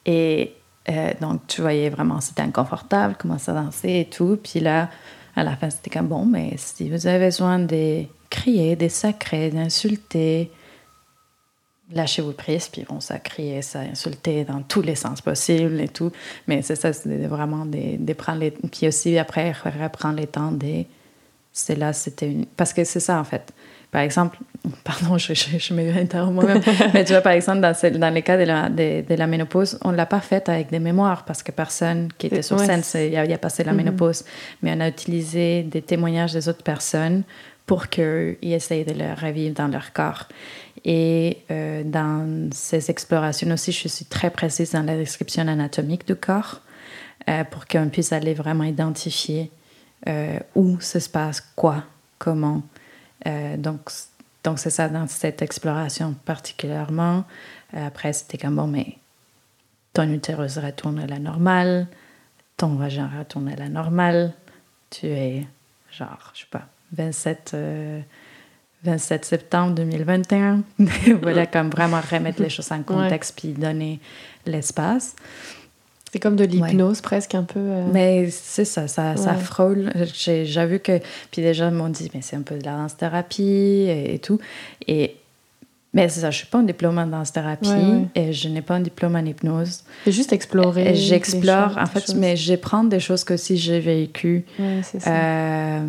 [0.05, 0.55] Et
[0.91, 4.39] euh, donc, tu voyais vraiment, c'était inconfortable, commencer à danser et tout.
[4.43, 4.91] Puis là,
[5.37, 9.51] à la fin, c'était comme bon, mais si vous avez besoin de crier, de sacrer,
[9.51, 10.51] d'insulter,
[11.93, 16.11] lâchez-vous prise, puis bon, ça crier, ça insulter dans tous les sens possibles et tout.
[16.47, 18.51] Mais c'est ça, c'est vraiment de, prendre les.
[18.51, 20.87] Puis aussi, après, reprendre les temps des.
[21.53, 22.47] C'est là, c'était une.
[22.47, 23.53] Parce que c'est ça, en fait.
[23.91, 24.39] Par exemple,
[24.85, 26.61] pardon, je, je, je moi-même,
[26.95, 29.93] mais tu vois, par exemple, dans, dans les cas de la, de, la ménopause, on
[29.93, 33.17] ne l'a pas fait avec des mémoires parce que personne qui était sur scène il
[33.17, 33.77] a, a, passé la mm-hmm.
[33.77, 34.25] ménopause,
[34.63, 37.23] mais on a utilisé des témoignages des autres personnes
[37.67, 40.29] pour qu'ils essayent de le revivre dans leur corps.
[40.85, 46.15] Et euh, dans ces explorations aussi, je suis très précise dans la description anatomique du
[46.15, 46.61] corps
[47.29, 49.51] euh, pour qu'on puisse aller vraiment identifier
[50.07, 51.85] euh, où se passe quoi,
[52.19, 52.63] comment.
[53.57, 53.91] Donc,
[54.43, 57.25] donc c'est ça dans cette exploration particulièrement.
[57.73, 58.99] Après, c'était comme bon, mais
[59.95, 61.87] ton utérus retourne à la normale,
[62.59, 64.35] ton vagin retourne à la normale,
[64.91, 65.47] tu es
[65.91, 67.57] genre, je sais pas, 27,
[68.85, 70.63] 27 euh, septembre 2021.
[71.23, 74.01] voilà, comme vraiment remettre les choses en contexte puis donner
[74.47, 75.17] l'espace.
[76.15, 77.59] C'est comme de l'hypnose presque un peu.
[77.59, 77.87] Euh.
[77.93, 79.91] Mais c'est ça, ça, ça frôle.
[80.15, 81.01] J'ai vu que.
[81.33, 84.39] Puis les gens m'ont dit, mais c'est un peu de la danse-thérapie et, tout.
[84.87, 85.17] Et.
[85.93, 88.81] Mais c'est ça, je suis pas un diplôme en danse-thérapie et je n'ai pas un
[88.81, 89.83] diplôme en hypnose.
[90.05, 90.95] C'est juste explorer.
[90.95, 94.45] J'explore, en fait, mais je prends des choses que si j'ai vécues.
[94.61, 95.11] Ouais, c'est ça.
[95.11, 95.87] Euh,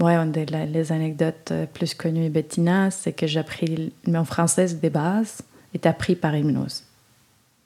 [0.00, 4.74] ouais, une des les anecdotes euh, plus connues, Bettina, c'est que j'ai appris mon français
[4.74, 5.42] des bases
[5.74, 6.84] est appris par hypnose.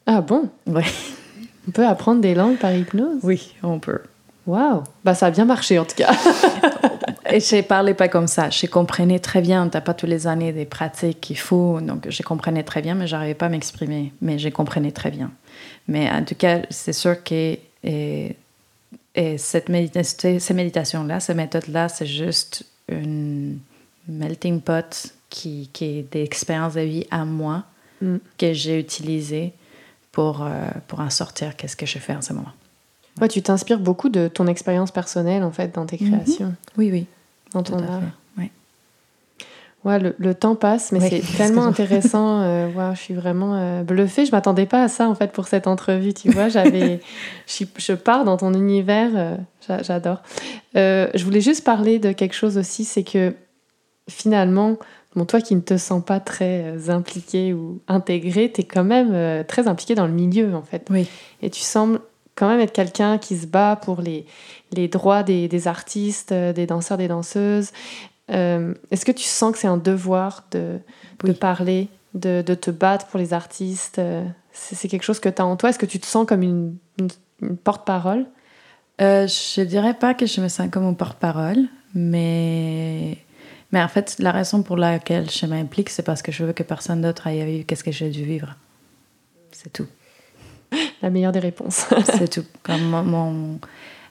[0.07, 0.51] Ah bon?
[0.67, 0.83] Oui.
[1.69, 3.21] On peut apprendre des langues par hypnose?
[3.23, 4.01] Oui, on peut.
[4.47, 6.13] Waouh Bah ça a bien marché en tout cas.
[7.31, 8.51] Et je parlais pas comme ça.
[8.51, 9.69] Je comprenais très bien.
[9.69, 11.81] T'as pas toutes les années des pratiques qu'il faut.
[11.81, 14.13] Donc je comprenais très bien, mais j'arrivais pas à m'exprimer.
[14.21, 15.31] Mais je comprenais très bien.
[15.87, 18.37] Mais en tout cas, c'est sûr que et,
[19.15, 23.59] et cette méditation, ces méditations-là, ces méthodes-là, c'est juste une
[24.09, 27.65] melting pot qui, qui est des expériences de vie à moi
[28.01, 28.17] mm.
[28.39, 29.53] que j'ai utilisées
[30.13, 31.57] pour, euh, pour en sortir.
[31.57, 32.53] Qu'est-ce que je fais en ce moment?
[33.21, 36.11] Ouais, tu t'inspires beaucoup de ton expérience personnelle, en fait, dans tes mhm.
[36.11, 36.55] créations.
[36.79, 37.07] Oui, oui.
[37.53, 38.01] Dans ton art.
[39.85, 39.99] Ouais.
[39.99, 42.41] Le, le, temps passe, mais c'est tellement intéressant.
[42.43, 44.25] Euh, je suis vraiment euh, bluffée.
[44.25, 46.15] Je m'attendais pas à ça, en fait, pour cette entrevue.
[46.15, 47.01] Tu vois, j'avais,
[47.47, 49.11] je, je, pars dans ton univers.
[49.15, 49.37] Euh,
[49.83, 50.23] j'adore.
[50.75, 53.35] je voulais juste parler de quelque chose aussi, c'est que
[54.09, 54.77] finalement,
[55.15, 58.85] Bon, toi qui ne te sens pas très euh, impliqué ou intégré, tu es quand
[58.85, 60.87] même euh, très impliqué dans le milieu, en fait.
[60.91, 61.07] Oui.
[61.43, 62.01] Et tu sembles
[62.35, 64.25] quand même être quelqu'un qui se bat pour les,
[64.73, 67.73] les droits des, des artistes, euh, des danseurs, des danseuses.
[68.29, 70.79] Est-ce que tu sens que c'est un devoir de,
[71.25, 74.01] de parler, de, de, te battre pour les artistes
[74.53, 75.71] C'est quelque chose que tu as en toi?
[75.71, 78.27] Est-ce que tu te sens comme une, une, porte-parole?
[78.99, 83.19] Je dirais pas que je me sens comme une porte-parole, mais
[83.73, 86.63] mais en fait, la raison pour laquelle je m'implique, c'est parce que je veux que
[86.63, 88.55] personne d'autre aille vivre qu'est-ce que j'ai dû vivre.
[89.51, 89.87] C'est tout.
[91.03, 91.87] La meilleure des réponses.
[92.05, 92.45] c'est tout.
[92.63, 93.59] Comme mon,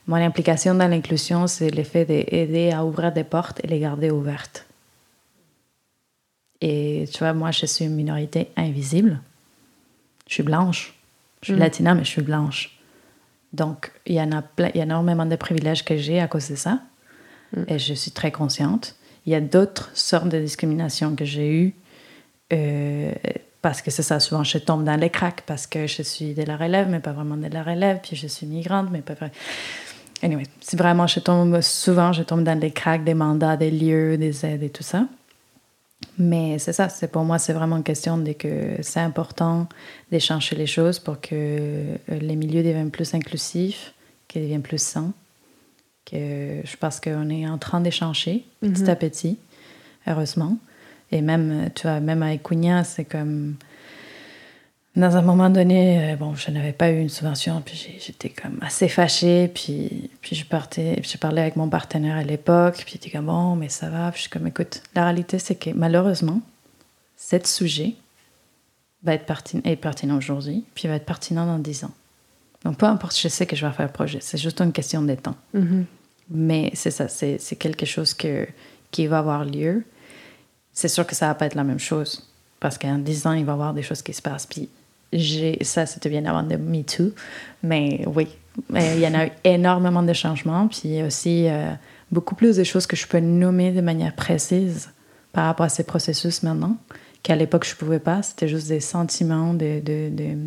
[0.08, 4.66] mon, implication dans l'inclusion, c'est l'effet d'aider à ouvrir des portes et les garder ouvertes.
[6.62, 9.20] Et tu vois, moi, je suis une minorité invisible.
[10.28, 10.94] Je suis blanche.
[11.42, 11.60] Je suis mm.
[11.60, 12.78] latina, mais je suis blanche.
[13.54, 16.50] Donc, il y, en a il y a énormément de privilèges que j'ai à cause
[16.50, 16.80] de ça.
[17.56, 17.64] Mm.
[17.68, 18.96] Et je suis très consciente.
[19.26, 21.74] Il y a d'autres sortes de discrimination que j'ai eues.
[22.54, 23.14] Euh,
[23.62, 26.44] parce que c'est ça, souvent je tombe dans les cracks parce que je suis de
[26.44, 29.32] la relève, mais pas vraiment de la relève, puis je suis migrante, mais pas vrai.
[30.24, 34.18] Anyway, c'est vraiment, je tombe souvent, je tombe dans les cracks des mandats, des lieux,
[34.18, 35.08] des aides et tout ça.
[36.18, 39.68] Mais c'est ça, c'est pour moi, c'est vraiment une question de que c'est important
[40.12, 43.94] d'échanger les choses pour que euh, les milieux deviennent plus inclusifs,
[44.28, 45.14] qu'ils deviennent plus sains.
[46.06, 48.90] que je pense qu'on est en train d'échanger petit Mhm.
[48.90, 49.38] à petit,
[50.08, 50.58] heureusement.
[51.12, 53.56] Et même, tu vois, même avec Cunha, c'est comme.
[54.96, 58.60] Dans un moment donné, euh, bon, je n'avais pas eu une subvention, puis j'étais comme
[58.62, 62.96] assez fâchée, puis, puis je partais, puis j'ai parlé avec mon partenaire à l'époque, puis
[62.96, 65.56] il était comme bon, mais ça va, puis je suis comme écoute, la réalité c'est
[65.56, 66.42] que malheureusement,
[67.16, 67.94] ce sujet
[69.04, 71.92] va être, pertin- est pertinent aujourd'hui, puis va être pertinent dans 10 ans.
[72.66, 75.02] Donc peu importe, je sais que je vais faire le projet, c'est juste une question
[75.04, 75.36] de temps.
[75.54, 75.86] Mhm.
[76.30, 78.46] Mais c'est ça, c'est quelque chose que,
[78.92, 79.86] qui va avoir lieu.
[80.74, 82.28] C'est sûr que ça va pas être la même chose.
[82.60, 84.46] Parce qu'en 10 ans, il va y avoir des choses qui se passent.
[84.46, 84.70] Puis
[85.62, 87.12] ça, c'était bien avant de Me Too.
[87.64, 88.28] Mais oui,
[88.74, 90.68] il y en a eu énormément de changements.
[90.68, 91.72] Puis aussi euh,
[92.12, 94.90] beaucoup plus de choses que je peux nommer de manière précise
[95.34, 96.78] par rapport à ces processus maintenant,
[97.24, 98.22] qu'à l'époque, je pouvais pas.
[98.22, 100.38] C'était juste des sentiments, des, des, des,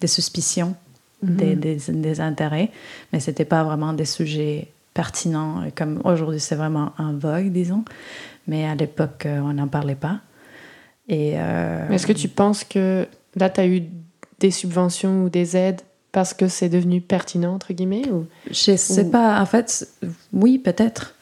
[0.00, 0.74] des suspicions,
[1.22, 2.70] des, des, des intérêts.
[3.12, 5.62] Mais c'était pas vraiment des sujets pertinents.
[5.74, 7.84] Comme aujourd'hui, c'est vraiment en vogue, disons.
[8.46, 10.20] Mais à l'époque, euh, on n'en parlait pas.
[11.08, 13.06] Et euh, Est-ce que tu penses que
[13.36, 13.84] là, tu as eu
[14.40, 15.80] des subventions ou des aides
[16.12, 18.26] parce que c'est devenu pertinent, entre guillemets ou...
[18.50, 19.40] Je sais Ou- pas.
[19.40, 19.88] En fait,
[20.32, 21.14] oui, peut-être.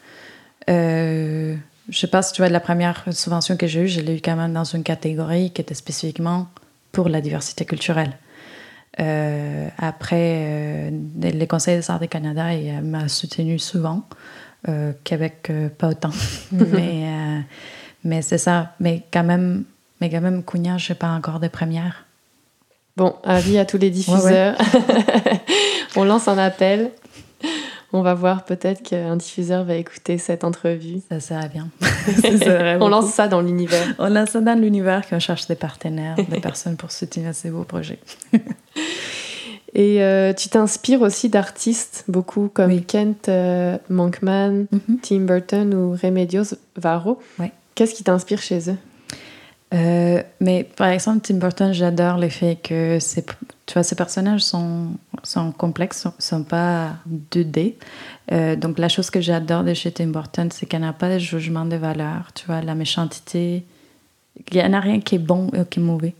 [0.70, 1.56] Euh,
[1.88, 4.20] je sais pas si tu vois, la première subvention que j'ai eue, je l'ai eue
[4.22, 6.48] quand même dans une catégorie qui était spécifiquement
[6.92, 8.16] pour la diversité culturelle.
[9.00, 10.90] Euh, après, euh,
[11.20, 14.04] les conseils des arts du Canada il, m'a soutenu souvent.
[14.68, 16.12] Euh, Québec, euh, pas autant.
[16.52, 17.42] mais
[18.04, 18.74] mais c'est ça.
[18.80, 19.64] Mais quand même,
[20.00, 22.06] mais quand même, Cunha, je sais pas encore de première.
[22.96, 24.56] Bon, avis à tous les diffuseurs.
[25.96, 26.90] On lance un appel.
[27.92, 31.00] On va voir peut-être qu'un diffuseur va écouter cette entrevue.
[31.08, 31.68] Ça serait bien.
[31.80, 33.94] Ça serait On lance ça dans l'univers.
[33.98, 37.62] On lance ça dans l'univers qu'on cherche des partenaires, des personnes pour soutenir ces beaux
[37.62, 38.00] projets.
[39.74, 42.84] Et euh, tu t'inspires aussi d'artistes, beaucoup comme Oui.
[42.84, 44.66] Kent euh, Monkman,
[45.02, 47.20] Tim Burton ou Remedios Varo.
[47.38, 47.52] Ouais.
[47.74, 48.76] Qu'est-ce qui t'inspire chez eux?
[49.74, 53.24] Euh, mais par exemple, Tim Burton, j'adore le fait que ces,
[53.66, 54.92] tu vois, ces personnages sont,
[55.24, 56.92] sont complexes, sont, sont pas
[57.32, 57.74] 2D.
[58.32, 61.12] Euh, donc la chose que j'adore de chez Tim Burton, c'est qu'il n'y a pas
[61.12, 63.64] de jugement de valeur, tu vois, la méchanceté.
[64.52, 66.14] Il n'y en a rien qui est bon ou qui est mauvais.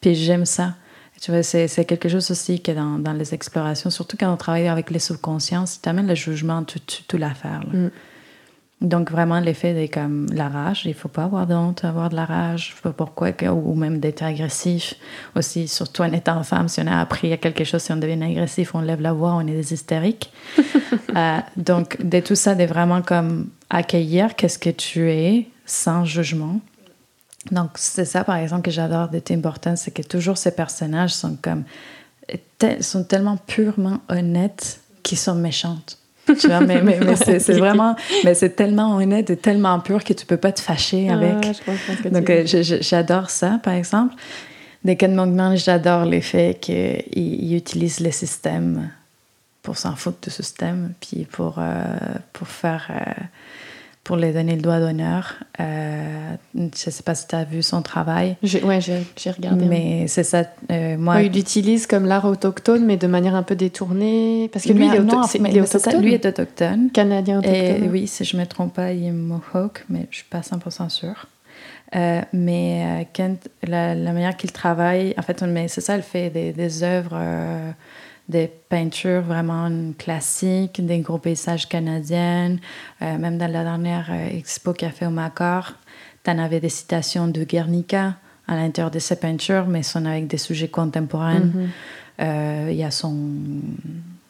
[0.00, 0.74] Puis j'aime ça.
[1.20, 4.68] Tu vois, c'est quelque chose aussi que dans, dans les explorations, surtout quand on travaille
[4.68, 7.62] avec les subconsciences, tu amènes le jugement, toute tout, tout l'affaire.
[8.80, 12.14] Donc vraiment l'effet de comme la rage, il faut pas avoir de honte, avoir de
[12.14, 14.94] la rage, pourquoi, ou même d'être agressif
[15.34, 18.22] aussi, surtout en étant femme, si on a appris à quelque chose, si on devient
[18.22, 20.32] agressif, on lève la voix, on est des hystériques.
[21.16, 26.60] Euh, donc de tout ça, de vraiment comme accueillir qu'est-ce que tu es sans jugement.
[27.50, 31.14] Donc c'est ça par exemple que j'adore de Tim Burton, c'est que toujours ces personnages
[31.14, 31.64] sont comme
[32.80, 35.98] sont tellement purement honnêtes qu'ils sont méchantes.
[36.38, 40.12] Tu vois, mais, mais, mais c'est vraiment, mais c'est tellement honnête et tellement pur que
[40.12, 41.36] tu peux pas te fâcher avec.
[41.44, 42.44] Ah, je tu Donc, euh,
[42.80, 44.14] j'adore ça, par exemple.
[44.84, 48.90] Des Monkman, j'adore l'effet qu'il il utilise le système
[49.62, 51.82] pour s'en foutre du système, puis pour, euh,
[52.32, 52.88] pour faire.
[52.90, 53.24] euh,
[54.04, 55.34] pour les donner le doigt d'honneur.
[55.60, 59.66] Euh, je sais pas si tu as vu son travail, ouais, j'ai regardé.
[59.66, 60.44] mais c'est ça.
[60.70, 64.48] euh, moi, Ouais, il l'utilise comme l'art autochtone, mais de manière un peu détournée.
[64.52, 66.02] Parce que lui, Mais il est, auto- non, mais- il est mais c'est ça, autochtone.
[66.04, 66.90] lui est autochtone.
[66.92, 67.90] Canadien Et autochtone.
[67.90, 70.40] oui, si je ne me trompe pas, il est Mohawk, mais je ne suis pas
[70.40, 71.26] 100% sûre.
[71.96, 76.52] Euh, mais Kent, la, la manière qu'il travaille, en fait, c'est ça, elle fait des,
[76.52, 77.16] des œuvres,
[78.28, 82.58] des peintures vraiment classiques, des gros paysages canadiennes.
[83.02, 85.72] Euh, même dans la dernière euh, expo qu'il a fait au Macor,
[86.24, 88.16] tu en avais des citations de Guernica
[88.46, 91.40] à l'intérieur de ses peintures, mais sont avec des sujets contemporains.
[91.40, 91.68] Mhm.
[92.20, 93.14] Euh, Il y a son,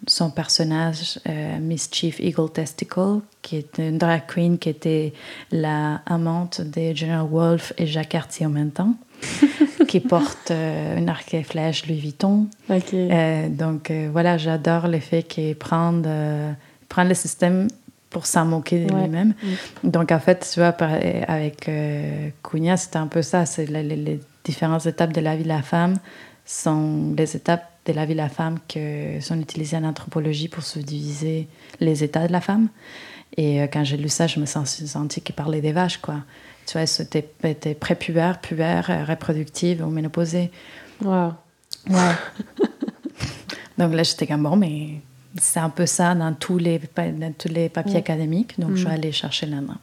[0.07, 5.12] son personnage, euh, Mischief Eagle Testicle, qui est une drag queen qui était
[5.51, 8.94] la amante de General Wolfe et Jacques Cartier en même temps,
[9.88, 12.46] qui porte euh, un arc et flèche Louis Vuitton.
[12.70, 16.56] Euh, donc euh, voilà, j'adore le fait qu'il prenne,
[16.88, 17.68] prenne le système
[18.10, 19.02] pour s'en moquer de Ouais.
[19.02, 19.34] lui-même.
[19.42, 19.90] Mm.
[19.90, 20.74] Donc en fait, tu vois,
[21.26, 21.70] avec
[22.42, 25.96] Cunha, c'était un peu ça, c'est les, différentes étapes de la vie de la femme
[26.46, 30.62] sont les étapes de la vie de la femme que sont utilisées en anthropologie pour
[30.62, 31.48] subdiviser
[31.80, 32.68] les états de la femme.
[33.36, 36.22] Et quand j'ai lu ça, je me suis sentie qu'il parlait des vaches, quoi.
[36.68, 40.50] Tu vois, c'était était prépubère, pubère, euh, reproductive ou ménopausée.
[41.02, 41.32] Wow.
[41.88, 41.96] Ouais.
[43.78, 45.00] donc là, j'étais comme bon, mais
[45.40, 47.98] c'est un peu ça dans tous les, dans tous les papiers Ouais.
[48.00, 48.58] académiques.
[48.60, 48.92] Donc, je suis Mhm.
[48.92, 49.76] allée chercher là-dedans.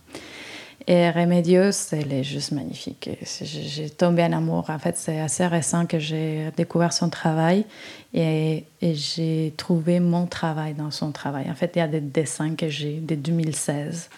[0.88, 3.09] Et Remedios, elle est juste magnifique.
[3.41, 4.69] J'ai tombé en amour.
[4.69, 7.65] En fait, c'est assez récent que j'ai découvert son travail
[8.13, 11.49] et, et j'ai trouvé mon travail dans son travail.
[11.49, 14.09] En fait, il y a des dessins que j'ai de 2016,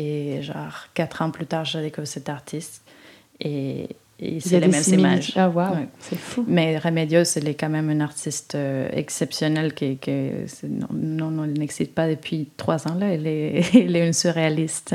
[0.00, 2.82] est genre quatre ans plus tard, j'ai découvert cet artiste.
[3.40, 3.88] Et,
[4.18, 5.32] et c'est les mêmes images.
[5.36, 6.42] Ah, wow, c'est fou.
[6.48, 9.98] Mais Remedios, elle est quand même un artiste euh, exceptionnel qui,
[10.66, 12.94] non, non, n'existe pas depuis trois ans.
[12.94, 13.12] Là.
[13.12, 14.94] Elle, est, elle est une surréaliste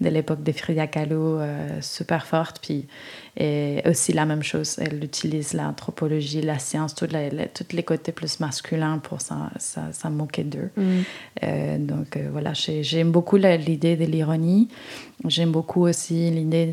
[0.00, 2.58] de l'époque de Frida Kahlo, euh, super forte.
[2.60, 2.86] Puis
[3.36, 7.06] et aussi la même chose, elle utilise l'anthropologie, la science, tous
[7.72, 10.70] les côtés plus masculins pour s'en moquer d'eux.
[10.76, 10.82] Mm.
[11.44, 14.68] Euh, donc euh, voilà, j'aime beaucoup l'idée de l'ironie.
[15.26, 16.66] J'aime beaucoup aussi l'idée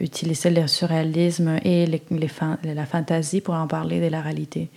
[0.00, 2.02] d'utiliser le surréalisme et les,
[2.64, 4.68] la fantaisie pour en parler de la réalité.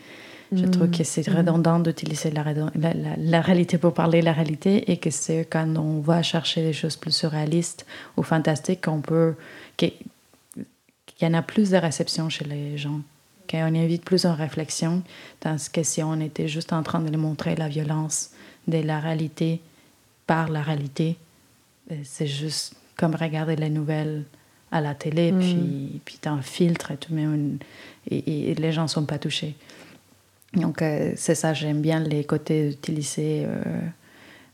[0.51, 1.38] Je trouve que c'est mm.
[1.38, 2.43] redondant d'utiliser la,
[3.18, 6.74] la, réalité pour parler de la réalité et que c'est quand on va chercher des
[6.74, 7.86] choses plus surréalistes
[8.16, 9.36] ou fantastiques qu'on peut.
[9.76, 9.91] qu'il
[11.22, 13.01] y en a plus de réception chez les gens,
[13.49, 15.01] qu'on invite plus en réflexion,
[15.39, 18.32] tandis que si on était juste en train de les montrer la violence
[18.68, 19.61] de la réalité
[20.28, 21.18] par la réalité,
[21.91, 24.26] euh, c'est juste comme regarder les nouvelles
[24.72, 25.39] à la télé, mm.
[25.39, 27.26] puis, puis tu un filtre et tout, mais
[28.09, 29.55] et, et les gens ne sont pas touchés.
[30.55, 33.61] Donc, euh, c'est ça, j'aime bien les côtés utilisés, euh,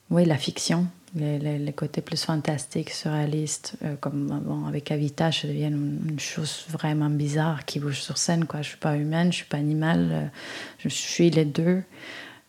[0.09, 5.47] oui, la fiction, les, les, côtés plus fantastiques, surréalistes, euh, comme bon, avec Avita, je
[5.47, 8.45] deviens une, chose vraiment bizarre qui bouge sur scène.
[8.45, 8.61] Quoi.
[8.61, 10.31] Je ne suis pas humaine, je ne suis pas animale,
[10.79, 11.83] je suis les deux.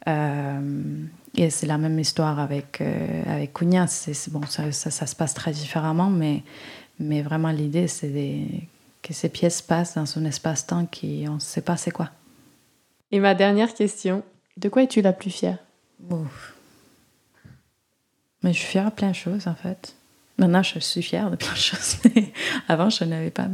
[0.06, 2.82] et c'est la même histoire avec,
[3.26, 3.86] avec Cunha.
[3.86, 6.42] C'est, bon, ça, ça, ça, se passe très différemment, mais,
[7.02, 8.44] mais vraiment l'idée, c'est
[9.02, 12.10] que ces pièces passent dans un espace-temps qui, on ne sait pas c'est quoi.
[13.10, 14.22] Et ma dernière question,
[14.56, 15.58] de quoi es-tu la plus fière?
[18.42, 19.94] Mais je suis fière de plein de choses en fait.
[20.38, 21.98] Maintenant, je suis fière de plein de choses.
[22.68, 23.46] Avant, je n'avais pas.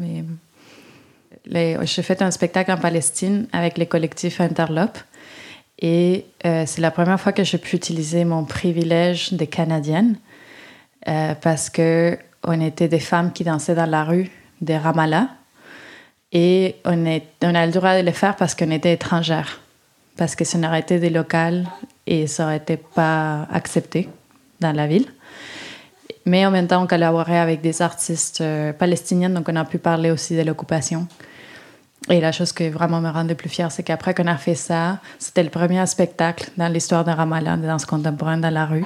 [1.50, 4.98] Mais j'ai fait un spectacle en Palestine avec les collectifs Interlope.
[5.80, 10.16] Et euh, c'est la première fois que j'ai pu utiliser mon privilège de Canadienne
[11.06, 12.18] euh, parce que
[12.48, 14.30] on était des femmes qui dansaient dans la rue
[14.60, 15.28] de Ramallah
[16.32, 19.60] et on, a le droit de le faire parce qu'on était étrangère.
[20.16, 21.66] Parce que ça n'aurait été des locales
[22.06, 24.08] et ça n'aurait été pas accepté
[24.60, 25.06] dans la ville.
[26.26, 29.78] Mais en même temps, on collaborait avec des artistes euh, palestiniens, donc on a pu
[29.78, 31.06] parler aussi de l'occupation.
[32.10, 34.98] Et la chose qui vraiment me rendait plus fière, c'est qu'après qu'on a fait ça,
[35.18, 38.84] c'était le premier spectacle dans l'histoire de Ramallah, de danse contemporaine dans la rue.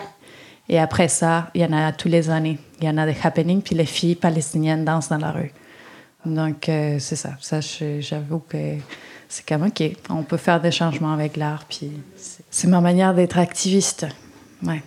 [0.73, 2.59] Et après ça, il y en a tous les années.
[2.81, 5.53] Il y en a des happenings, puis les filles palestiniennes dansent dans la rue.
[6.25, 7.33] Donc, euh, c'est ça.
[7.43, 7.61] Ça,
[8.01, 8.77] j'avoue que
[9.29, 9.83] c'est quand même OK.
[10.09, 11.91] On peut faire des changements avec l'art, puis
[12.51, 14.07] c'est ma manière d'être activiste.
[14.63, 14.83] Ouais.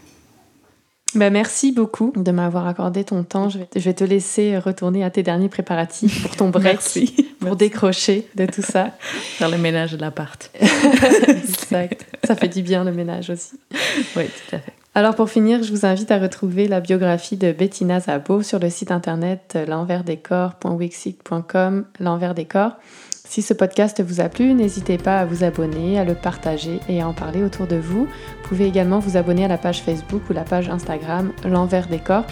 [1.13, 3.49] Ben merci beaucoup de m'avoir accordé ton temps.
[3.49, 6.79] Je vais, je vais, te laisser retourner à tes derniers préparatifs pour ton break,
[7.39, 8.91] pour décrocher de tout ça.
[9.38, 10.49] Faire le ménage de l'appart.
[11.27, 12.05] exact.
[12.25, 13.59] Ça fait du bien le ménage aussi.
[14.15, 14.73] Oui, tout à fait.
[14.98, 18.70] Alors pour finir, je vous invite à retrouver la biographie de Bettina Zabo sur le
[18.70, 22.78] site internet l'enversdescorps.wixit.com, l'envers des corps.
[23.28, 27.02] Si ce podcast vous a plu, n'hésitez pas à vous abonner, à le partager et
[27.02, 28.06] à en parler autour de vous.
[28.06, 32.00] Vous pouvez également vous abonner à la page Facebook ou la page Instagram l'envers des
[32.00, 32.24] corps.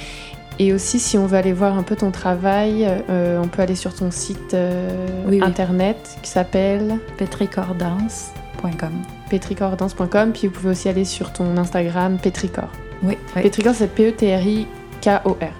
[0.57, 3.75] Et aussi, si on veut aller voir un peu ton travail, euh, on peut aller
[3.75, 10.31] sur ton site euh, internet qui s'appelle petricordance.com petricordance.com.
[10.31, 12.69] Puis vous pouvez aussi aller sur ton Instagram Petricor.
[13.01, 13.17] Oui.
[13.33, 15.53] Petricor, c'est P-E-T-R-I-K-O-R.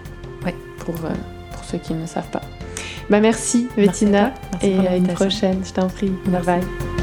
[0.45, 0.51] Oui.
[0.77, 1.09] Pour, euh,
[1.51, 2.41] pour ceux qui ne savent pas.
[3.09, 6.13] Bah merci Bettina et à, une prochaine, je t'en prie.
[6.27, 7.02] Bye bye.